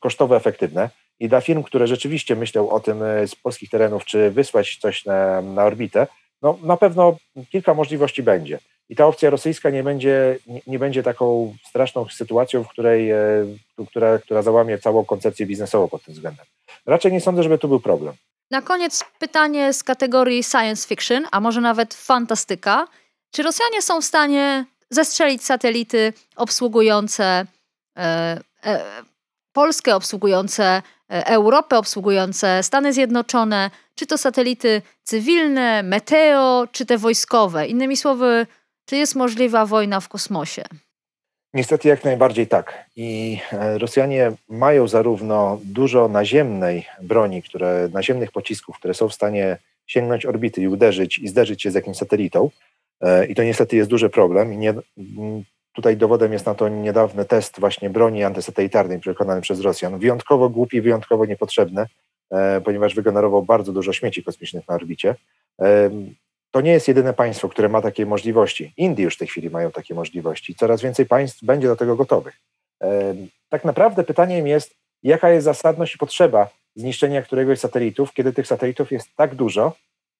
kosztowo 0.00 0.36
efektywne. 0.36 0.90
I 1.20 1.28
dla 1.28 1.40
firm, 1.40 1.62
które 1.62 1.86
rzeczywiście 1.86 2.36
myślą 2.36 2.70
o 2.70 2.80
tym 2.80 3.02
e, 3.02 3.28
z 3.28 3.34
polskich 3.34 3.70
terenów, 3.70 4.04
czy 4.04 4.30
wysłać 4.30 4.78
coś 4.80 5.04
na, 5.04 5.42
na 5.42 5.64
orbitę, 5.64 6.06
no 6.42 6.58
na 6.62 6.76
pewno 6.76 7.16
kilka 7.50 7.74
możliwości 7.74 8.22
będzie. 8.22 8.58
I 8.88 8.96
ta 8.96 9.06
opcja 9.06 9.30
rosyjska 9.30 9.70
nie 9.70 9.82
będzie, 9.82 10.38
nie, 10.46 10.60
nie 10.66 10.78
będzie 10.78 11.02
taką 11.02 11.54
straszną 11.68 12.08
sytuacją, 12.08 12.64
w 12.64 12.68
której, 12.68 13.10
e, 13.10 13.16
która, 13.90 14.18
która 14.18 14.42
załamie 14.42 14.78
całą 14.78 15.04
koncepcję 15.04 15.46
biznesową 15.46 15.88
pod 15.88 16.04
tym 16.04 16.14
względem. 16.14 16.46
Raczej 16.86 17.12
nie 17.12 17.20
sądzę, 17.20 17.42
żeby 17.42 17.58
tu 17.58 17.68
był 17.68 17.80
problem. 17.80 18.14
Na 18.50 18.62
koniec 18.62 19.04
pytanie 19.18 19.72
z 19.72 19.82
kategorii 19.82 20.44
science 20.44 20.88
fiction, 20.88 21.26
a 21.30 21.40
może 21.40 21.60
nawet 21.60 21.94
fantastyka. 21.94 22.88
Czy 23.30 23.42
Rosjanie 23.42 23.82
są 23.82 24.00
w 24.00 24.04
stanie 24.04 24.64
zestrzelić 24.90 25.44
satelity 25.44 26.12
obsługujące 26.36 27.46
e, 27.98 28.40
e, 28.64 29.04
Polskę, 29.52 29.96
obsługujące 29.96 30.82
E, 31.10 31.26
Europę, 31.26 31.78
obsługujące 31.78 32.62
Stany 32.62 32.92
Zjednoczone, 32.92 33.70
czy 33.94 34.06
to 34.06 34.18
satelity 34.18 34.82
cywilne, 35.02 35.82
meteo, 35.82 36.66
czy 36.72 36.86
te 36.86 36.98
wojskowe. 36.98 37.66
Innymi 37.66 37.96
słowy, 37.96 38.46
czy 38.86 38.96
jest 38.96 39.14
możliwa 39.14 39.66
wojna 39.66 40.00
w 40.00 40.08
kosmosie? 40.08 40.64
Niestety 41.54 41.88
jak 41.88 42.04
najbardziej 42.04 42.46
tak. 42.46 42.84
I 42.96 43.38
e, 43.52 43.78
Rosjanie 43.78 44.32
mają 44.48 44.88
zarówno 44.88 45.60
dużo 45.64 46.08
naziemnej 46.08 46.86
broni, 47.02 47.42
które, 47.42 47.88
naziemnych 47.92 48.32
pocisków, 48.32 48.78
które 48.78 48.94
są 48.94 49.08
w 49.08 49.14
stanie 49.14 49.56
sięgnąć 49.86 50.26
orbity 50.26 50.62
i 50.62 50.68
uderzyć 50.68 51.18
i 51.18 51.28
zderzyć 51.28 51.62
się 51.62 51.70
z 51.70 51.74
jakimś 51.74 51.96
satelitą. 51.96 52.50
E, 53.00 53.26
I 53.26 53.34
to 53.34 53.42
niestety 53.42 53.76
jest 53.76 53.90
duży 53.90 54.10
problem. 54.10 54.52
I 54.52 54.56
nie, 54.56 54.74
Tutaj 55.78 55.96
dowodem 55.96 56.32
jest 56.32 56.46
na 56.46 56.54
to 56.54 56.68
niedawny 56.68 57.24
test 57.24 57.60
właśnie 57.60 57.90
broni 57.90 58.24
antysatelitarnej 58.24 59.00
przekonany 59.00 59.40
przez 59.40 59.60
Rosjan. 59.60 59.98
Wyjątkowo 59.98 60.48
głupi, 60.48 60.80
wyjątkowo 60.80 61.24
niepotrzebny, 61.24 61.86
e, 62.30 62.60
ponieważ 62.60 62.94
wygenerował 62.94 63.42
bardzo 63.42 63.72
dużo 63.72 63.92
śmieci 63.92 64.22
kosmicznych 64.22 64.68
na 64.68 64.74
orbicie. 64.74 65.14
To 66.50 66.60
nie 66.60 66.72
jest 66.72 66.88
jedyne 66.88 67.14
państwo, 67.14 67.48
które 67.48 67.68
ma 67.68 67.82
takie 67.82 68.06
możliwości. 68.06 68.72
Indie 68.76 69.04
już 69.04 69.14
w 69.14 69.18
tej 69.18 69.28
chwili 69.28 69.50
mają 69.50 69.70
takie 69.70 69.94
możliwości. 69.94 70.54
Coraz 70.54 70.82
więcej 70.82 71.06
państw 71.06 71.44
będzie 71.44 71.68
do 71.68 71.76
tego 71.76 71.96
gotowych. 71.96 72.36
Tak 73.48 73.64
naprawdę 73.64 74.04
pytaniem 74.04 74.46
jest, 74.46 74.74
jaka 75.02 75.30
jest 75.30 75.44
zasadność 75.44 75.94
i 75.94 75.98
potrzeba 75.98 76.48
zniszczenia 76.76 77.22
któregoś 77.22 77.58
z 77.58 77.60
satelitów, 77.60 78.12
kiedy 78.12 78.32
tych 78.32 78.46
satelitów 78.46 78.92
jest 78.92 79.08
tak 79.16 79.34
dużo, 79.34 79.72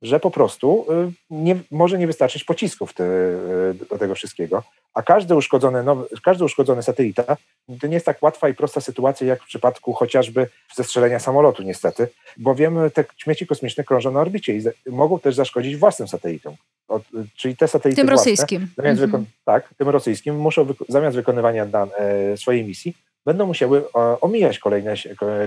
że 0.03 0.21
po 0.21 0.31
prostu 0.31 0.87
y, 1.09 1.13
nie, 1.31 1.57
może 1.71 1.99
nie 1.99 2.07
wystarczyć 2.07 2.45
pocisków 2.45 2.95
te, 2.95 3.05
y, 3.05 3.75
do 3.91 3.99
tego 3.99 4.15
wszystkiego, 4.15 4.63
a 4.95 5.03
każdy 5.03 5.35
uszkodzony, 5.35 5.83
nowy, 5.83 6.07
każdy 6.25 6.45
uszkodzony 6.45 6.83
satelita 6.83 7.37
to 7.81 7.87
nie 7.87 7.95
jest 7.95 8.07
tak 8.07 8.23
łatwa 8.23 8.49
i 8.49 8.55
prosta 8.55 8.81
sytuacja 8.81 9.27
jak 9.27 9.43
w 9.43 9.47
przypadku 9.47 9.93
chociażby 9.93 10.49
zestrzelenia 10.75 11.19
samolotu 11.19 11.63
niestety, 11.63 12.09
bowiem 12.37 12.79
te 12.95 13.05
śmieci 13.17 13.47
kosmiczne 13.47 13.85
krążą 13.85 14.13
na 14.13 14.21
orbicie 14.21 14.57
i 14.57 14.63
mogą 14.91 15.19
też 15.19 15.35
zaszkodzić 15.35 15.77
własnym 15.77 16.09
satelitom. 16.09 16.55
Od, 16.89 17.03
czyli 17.37 17.57
te 17.57 17.69
satelity 17.69 17.97
Tym 17.97 18.07
własne, 18.09 18.21
rosyjskim. 18.21 18.69
Zamiast 18.77 19.03
mm 19.03 19.11
-hmm. 19.11 19.25
tak, 19.45 19.75
tym 19.79 19.89
rosyjskim 19.89 20.37
muszą 20.37 20.67
zamiast 20.89 21.17
wykonywania 21.17 21.67
dan, 21.67 21.91
e, 21.99 22.37
swojej 22.37 22.65
misji 22.65 22.95
będą 23.27 23.47
musiały 23.47 23.93
omijać 24.21 24.59
kolejne, 24.59 24.95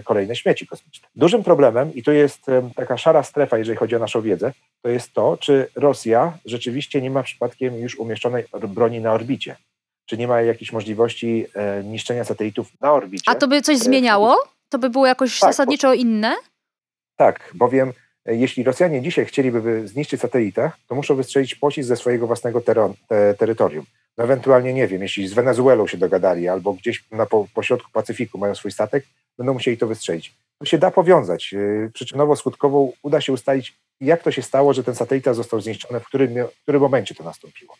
kolejne 0.03 0.35
śmieci 0.35 0.67
kosmiczne. 0.67 1.07
Dużym 1.15 1.43
problemem, 1.43 1.93
i 1.93 2.03
to 2.03 2.11
jest 2.11 2.45
taka 2.75 2.97
szara 2.97 3.23
strefa, 3.23 3.57
jeżeli 3.57 3.77
chodzi 3.77 3.95
o 3.95 3.99
naszą 3.99 4.21
wiedzę, 4.21 4.53
to 4.81 4.89
jest 4.89 5.13
to, 5.13 5.37
czy 5.37 5.67
Rosja 5.75 6.37
rzeczywiście 6.45 7.01
nie 7.01 7.11
ma 7.11 7.23
przypadkiem 7.23 7.75
już 7.75 7.99
umieszczonej 7.99 8.43
broni 8.67 9.01
na 9.01 9.13
orbicie. 9.13 9.55
Czy 10.05 10.17
nie 10.17 10.27
ma 10.27 10.41
jakichś 10.41 10.71
możliwości 10.71 11.45
e, 11.55 11.83
niszczenia 11.83 12.23
satelitów 12.23 12.67
na 12.81 12.91
orbicie. 12.93 13.23
A 13.31 13.35
to 13.35 13.47
by 13.47 13.61
coś 13.61 13.75
e, 13.75 13.79
zmieniało? 13.79 14.37
To 14.69 14.79
by 14.79 14.89
było 14.89 15.07
jakoś 15.07 15.39
tak, 15.39 15.49
zasadniczo 15.49 15.93
inne? 15.93 16.35
Tak, 17.15 17.51
bowiem 17.55 17.93
e, 18.25 18.35
jeśli 18.35 18.63
Rosjanie 18.63 19.01
dzisiaj 19.01 19.25
chcieliby 19.25 19.87
zniszczyć 19.87 20.21
satelitę, 20.21 20.71
to 20.87 20.95
muszą 20.95 21.15
wystrzelić 21.15 21.55
pocisk 21.55 21.87
ze 21.87 21.95
swojego 21.95 22.27
własnego 22.27 22.61
terytorium. 23.37 23.85
No 24.17 24.23
ewentualnie, 24.23 24.73
nie 24.73 24.87
wiem, 24.87 25.01
jeśli 25.01 25.27
z 25.27 25.33
Wenezuelą 25.33 25.87
się 25.87 25.97
dogadali 25.97 26.47
albo 26.47 26.73
gdzieś 26.73 27.03
na 27.11 27.25
po, 27.25 27.47
pośrodku 27.53 27.91
Pacyfiku 27.93 28.37
mają 28.37 28.55
swój 28.55 28.71
statek, 28.71 29.05
będą 29.37 29.53
musieli 29.53 29.77
to 29.77 29.87
wystrzelić. 29.87 30.35
To 30.59 30.65
się 30.65 30.77
da 30.77 30.91
powiązać. 30.91 31.53
Y, 31.53 31.91
przyczynowo-skutkowo 31.93 32.91
uda 33.03 33.21
się 33.21 33.33
ustalić, 33.33 33.73
jak 34.01 34.23
to 34.23 34.31
się 34.31 34.41
stało, 34.41 34.73
że 34.73 34.83
ten 34.83 34.95
satelita 34.95 35.33
został 35.33 35.61
zniszczony, 35.61 35.99
w 35.99 36.05
którym, 36.05 36.33
w 36.33 36.61
którym 36.61 36.81
momencie 36.81 37.15
to 37.15 37.23
nastąpiło. 37.23 37.75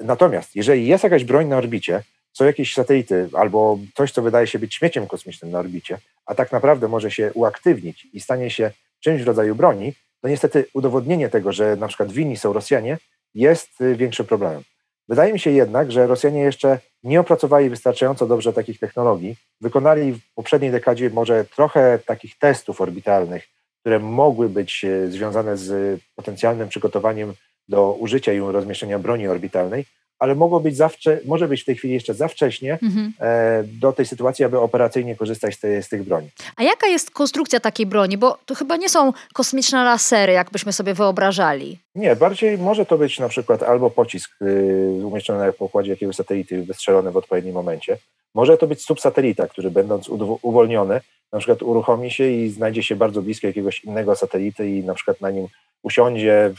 Natomiast 0.00 0.56
jeżeli 0.56 0.86
jest 0.86 1.04
jakaś 1.04 1.24
broń 1.24 1.46
na 1.48 1.56
orbicie, 1.56 2.02
są 2.32 2.44
jakieś 2.44 2.74
satelity 2.74 3.28
albo 3.32 3.78
coś, 3.94 4.12
co 4.12 4.22
wydaje 4.22 4.46
się 4.46 4.58
być 4.58 4.74
śmieciem 4.74 5.06
kosmicznym 5.06 5.50
na 5.50 5.58
orbicie, 5.58 5.98
a 6.26 6.34
tak 6.34 6.52
naprawdę 6.52 6.88
może 6.88 7.10
się 7.10 7.32
uaktywnić 7.34 8.06
i 8.12 8.20
stanie 8.20 8.50
się 8.50 8.70
czymś 9.00 9.22
w 9.22 9.26
rodzaju 9.26 9.54
broni, 9.54 9.92
to 10.22 10.28
niestety 10.28 10.64
udowodnienie 10.74 11.28
tego, 11.28 11.52
że 11.52 11.76
na 11.76 11.88
przykład 11.88 12.12
winni 12.12 12.36
są 12.36 12.52
Rosjanie, 12.52 12.98
jest 13.34 13.80
y, 13.80 13.96
większym 13.96 14.26
problemem. 14.26 14.62
Wydaje 15.08 15.32
mi 15.32 15.38
się 15.38 15.50
jednak, 15.50 15.92
że 15.92 16.06
Rosjanie 16.06 16.40
jeszcze 16.40 16.78
nie 17.02 17.20
opracowali 17.20 17.70
wystarczająco 17.70 18.26
dobrze 18.26 18.52
takich 18.52 18.78
technologii. 18.78 19.36
Wykonali 19.60 20.12
w 20.12 20.34
poprzedniej 20.34 20.70
dekadzie 20.70 21.10
może 21.10 21.44
trochę 21.44 21.98
takich 22.06 22.38
testów 22.38 22.80
orbitalnych, 22.80 23.48
które 23.80 23.98
mogły 23.98 24.48
być 24.48 24.84
e, 24.84 25.08
związane 25.08 25.56
z 25.56 26.00
potencjalnym 26.14 26.68
przygotowaniem 26.68 27.34
do 27.68 27.92
użycia 27.92 28.32
i 28.32 28.40
rozmieszczenia 28.40 28.98
broni 28.98 29.28
orbitalnej, 29.28 29.84
ale 30.18 30.34
mogło 30.34 30.60
być 30.60 30.76
zawsze, 30.76 31.20
może 31.24 31.48
być 31.48 31.62
w 31.62 31.64
tej 31.64 31.76
chwili 31.76 31.94
jeszcze 31.94 32.14
za 32.14 32.28
wcześnie 32.28 32.78
mhm. 32.82 33.12
e, 33.20 33.64
do 33.64 33.92
tej 33.92 34.06
sytuacji, 34.06 34.44
aby 34.44 34.60
operacyjnie 34.60 35.16
korzystać 35.16 35.54
z, 35.54 35.60
te, 35.60 35.82
z, 35.82 35.88
tych 35.88 36.02
broni. 36.02 36.28
A 36.56 36.62
jaka 36.62 36.86
jest 36.86 37.10
konstrukcja 37.10 37.60
takiej 37.60 37.86
broni? 37.86 38.18
Bo 38.18 38.38
to 38.46 38.54
chyba 38.54 38.76
nie 38.76 38.88
są 38.88 39.12
kosmiczne 39.32 39.84
lasery, 39.84 40.32
jakbyśmy 40.32 40.72
sobie 40.72 40.94
wyobrażali. 40.94 41.78
Nie, 41.94 42.16
bardziej 42.16 42.58
może 42.58 42.86
to 42.86 42.98
być 42.98 43.18
na 43.18 43.28
przykład 43.28 43.62
albo 43.62 43.90
pocisk 43.90 44.42
y, 44.42 45.06
umieszczony 45.06 45.46
na 45.46 45.52
pokładzie 45.52 45.90
jakiegoś 45.90 46.16
satelity 46.16 46.62
wystrzelony 46.62 47.10
w 47.10 47.16
odpowiednim 47.16 47.54
momencie. 47.54 47.98
Może 48.34 48.58
to 48.58 48.66
być 48.66 48.82
subsatelita, 48.82 49.48
który 49.48 49.70
będąc 49.70 50.08
uwolniony, 50.42 51.00
na 51.32 51.38
przykład 51.38 51.62
uruchomi 51.62 52.10
się 52.10 52.30
i 52.30 52.48
znajdzie 52.48 52.82
się 52.82 52.96
bardzo 52.96 53.22
blisko 53.22 53.46
jakiegoś 53.46 53.84
innego 53.84 54.16
satelity 54.16 54.70
i 54.70 54.84
na 54.84 54.94
przykład 54.94 55.20
na 55.20 55.30
nim 55.30 55.48
usiądzie 55.82 56.52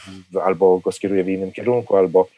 albo 0.44 0.78
go 0.78 0.92
skieruje 0.92 1.24
w 1.24 1.28
innym 1.28 1.52
kierunku, 1.52 1.96
albo 1.96 2.28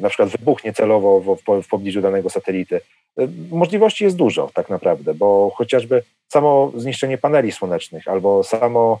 na 0.00 0.08
przykład 0.08 0.28
wybuchnie 0.28 0.72
celowo 0.72 1.20
w, 1.20 1.62
w, 1.62 1.68
pobliżu 1.68 2.00
danego 2.00 2.30
satelity. 2.30 2.80
E, 3.18 3.28
możliwości 3.50 4.04
jest 4.04 4.16
dużo 4.16 4.50
tak 4.54 4.70
naprawdę, 4.70 5.14
bo 5.14 5.52
chociażby 5.54 6.02
samo 6.32 6.72
zniszczenie 6.76 7.18
paneli 7.18 7.52
słonecznych 7.52 8.08
albo 8.08 8.44
samo 8.44 9.00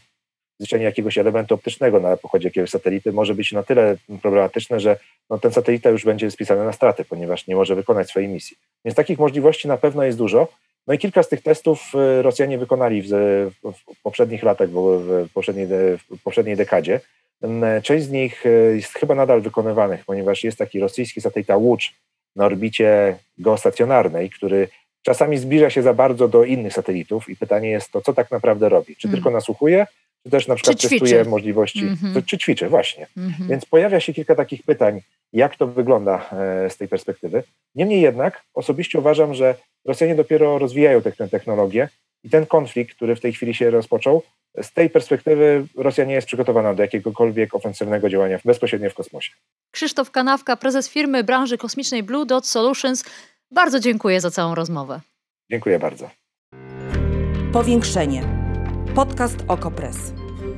zniszczenie 0.58 0.84
jakiegoś 0.84 1.18
elementu 1.18 1.54
optycznego 1.54 2.00
na 2.00 2.16
pokładzie 2.16 2.48
jakiegoś 2.48 2.70
satelity 2.70 3.12
może 3.12 3.34
być 3.34 3.52
na 3.52 3.62
tyle 3.62 3.96
problematyczne, 4.22 4.80
że 4.80 4.96
no, 5.30 5.38
ten 5.38 5.52
satelita 5.52 5.90
już 5.90 6.04
będzie 6.04 6.30
spisany 6.30 6.64
na 6.64 6.72
straty, 6.72 7.04
ponieważ 7.04 7.46
nie 7.46 7.56
może 7.56 7.74
wykonać 7.74 8.08
swojej 8.08 8.28
misji. 8.28 8.56
Więc 8.84 8.96
takich 8.96 9.18
możliwości 9.18 9.68
na 9.68 9.76
pewno 9.76 10.04
jest 10.04 10.18
dużo. 10.18 10.48
No 10.86 10.94
i 10.94 10.98
kilka 10.98 11.22
z 11.22 11.28
tych 11.28 11.42
testów 11.42 11.92
e, 11.94 12.22
Rosjanie 12.22 12.58
wykonali 12.58 13.02
w, 13.02 13.08
w 13.62 14.02
poprzednich 14.02 14.42
latach, 14.42 14.68
w 14.70 15.28
poprzedniej, 15.34 15.66
w 15.96 16.22
poprzedniej 16.24 16.56
dekadzie. 16.56 17.00
Część 17.82 18.04
z 18.04 18.10
nich 18.10 18.46
e, 18.46 18.48
jest 18.50 18.92
chyba 18.94 19.14
nadal 19.14 19.40
wykonywanych, 19.40 20.04
ponieważ 20.04 20.44
jest 20.44 20.58
taki 20.58 20.80
rosyjski 20.80 21.20
satelita 21.20 21.56
Łódź 21.56 21.94
na 22.36 22.44
orbicie 22.44 23.16
geostacjonarnej, 23.38 24.30
który 24.30 24.68
czasami 25.02 25.38
zbliża 25.38 25.70
się 25.70 25.82
za 25.82 25.94
bardzo 25.94 26.28
do 26.28 26.44
innych 26.44 26.72
satelitów 26.72 27.28
i 27.28 27.36
pytanie 27.36 27.70
jest 27.70 27.92
to, 27.92 28.00
co 28.00 28.14
tak 28.14 28.30
naprawdę 28.30 28.68
robi. 28.68 28.96
Czy 28.96 29.08
mm. 29.08 29.16
tylko 29.16 29.30
nasłuchuje, 29.30 29.86
czy 30.22 30.30
też 30.30 30.48
na 30.48 30.54
przykład 30.54 30.80
testuje 30.80 31.24
możliwości, 31.24 31.80
mm 31.80 31.96
-hmm. 31.96 32.24
czy 32.24 32.38
ćwiczy, 32.38 32.68
właśnie. 32.68 33.06
Mm 33.16 33.30
-hmm. 33.30 33.48
Więc 33.48 33.66
pojawia 33.66 34.00
się 34.00 34.14
kilka 34.14 34.34
takich 34.34 34.62
pytań, 34.62 35.00
jak 35.32 35.56
to 35.56 35.66
wygląda 35.66 36.30
e, 36.32 36.70
z 36.70 36.76
tej 36.76 36.88
perspektywy. 36.88 37.42
Niemniej 37.74 38.00
jednak 38.00 38.42
osobiście 38.54 38.98
uważam, 38.98 39.34
że 39.34 39.54
Rosjanie 39.84 40.14
dopiero 40.14 40.58
rozwijają 40.58 41.02
tę 41.02 41.28
technologię 41.28 41.88
i 42.24 42.30
ten 42.30 42.46
konflikt, 42.46 42.96
który 42.96 43.16
w 43.16 43.20
tej 43.20 43.32
chwili 43.32 43.54
się 43.54 43.70
rozpoczął, 43.70 44.22
z 44.62 44.72
tej 44.72 44.90
perspektywy 44.90 45.66
Rosja 45.76 46.04
nie 46.04 46.14
jest 46.14 46.26
przygotowana 46.26 46.74
do 46.74 46.82
jakiegokolwiek 46.82 47.54
ofensywnego 47.54 48.08
działania 48.08 48.38
bezpośrednio 48.44 48.90
w 48.90 48.94
kosmosie. 48.94 49.32
Krzysztof 49.70 50.10
Kanawka, 50.10 50.56
prezes 50.56 50.88
firmy 50.88 51.24
branży 51.24 51.58
kosmicznej 51.58 52.02
Blue 52.02 52.26
Dot 52.26 52.46
Solutions. 52.46 53.04
Bardzo 53.50 53.80
dziękuję 53.80 54.20
za 54.20 54.30
całą 54.30 54.54
rozmowę. 54.54 55.00
Dziękuję 55.50 55.78
bardzo. 55.78 56.10
Powiększenie. 57.52 58.22
Podcast 58.94 59.36
Okopres. 59.48 59.96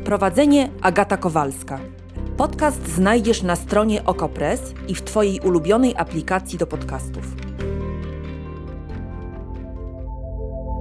Prowadzenie 0.05 0.71
Agata 0.83 1.17
Kowalska. 1.17 1.81
Podcast 2.37 2.89
znajdziesz 2.89 3.43
na 3.43 3.57
stronie 3.57 4.05
Okopres 4.05 4.75
i 4.89 4.95
w 4.95 5.03
Twojej 5.03 5.41
ulubionej 5.41 5.95
aplikacji 5.97 6.59
do 6.59 6.67
podcastów. 6.67 7.52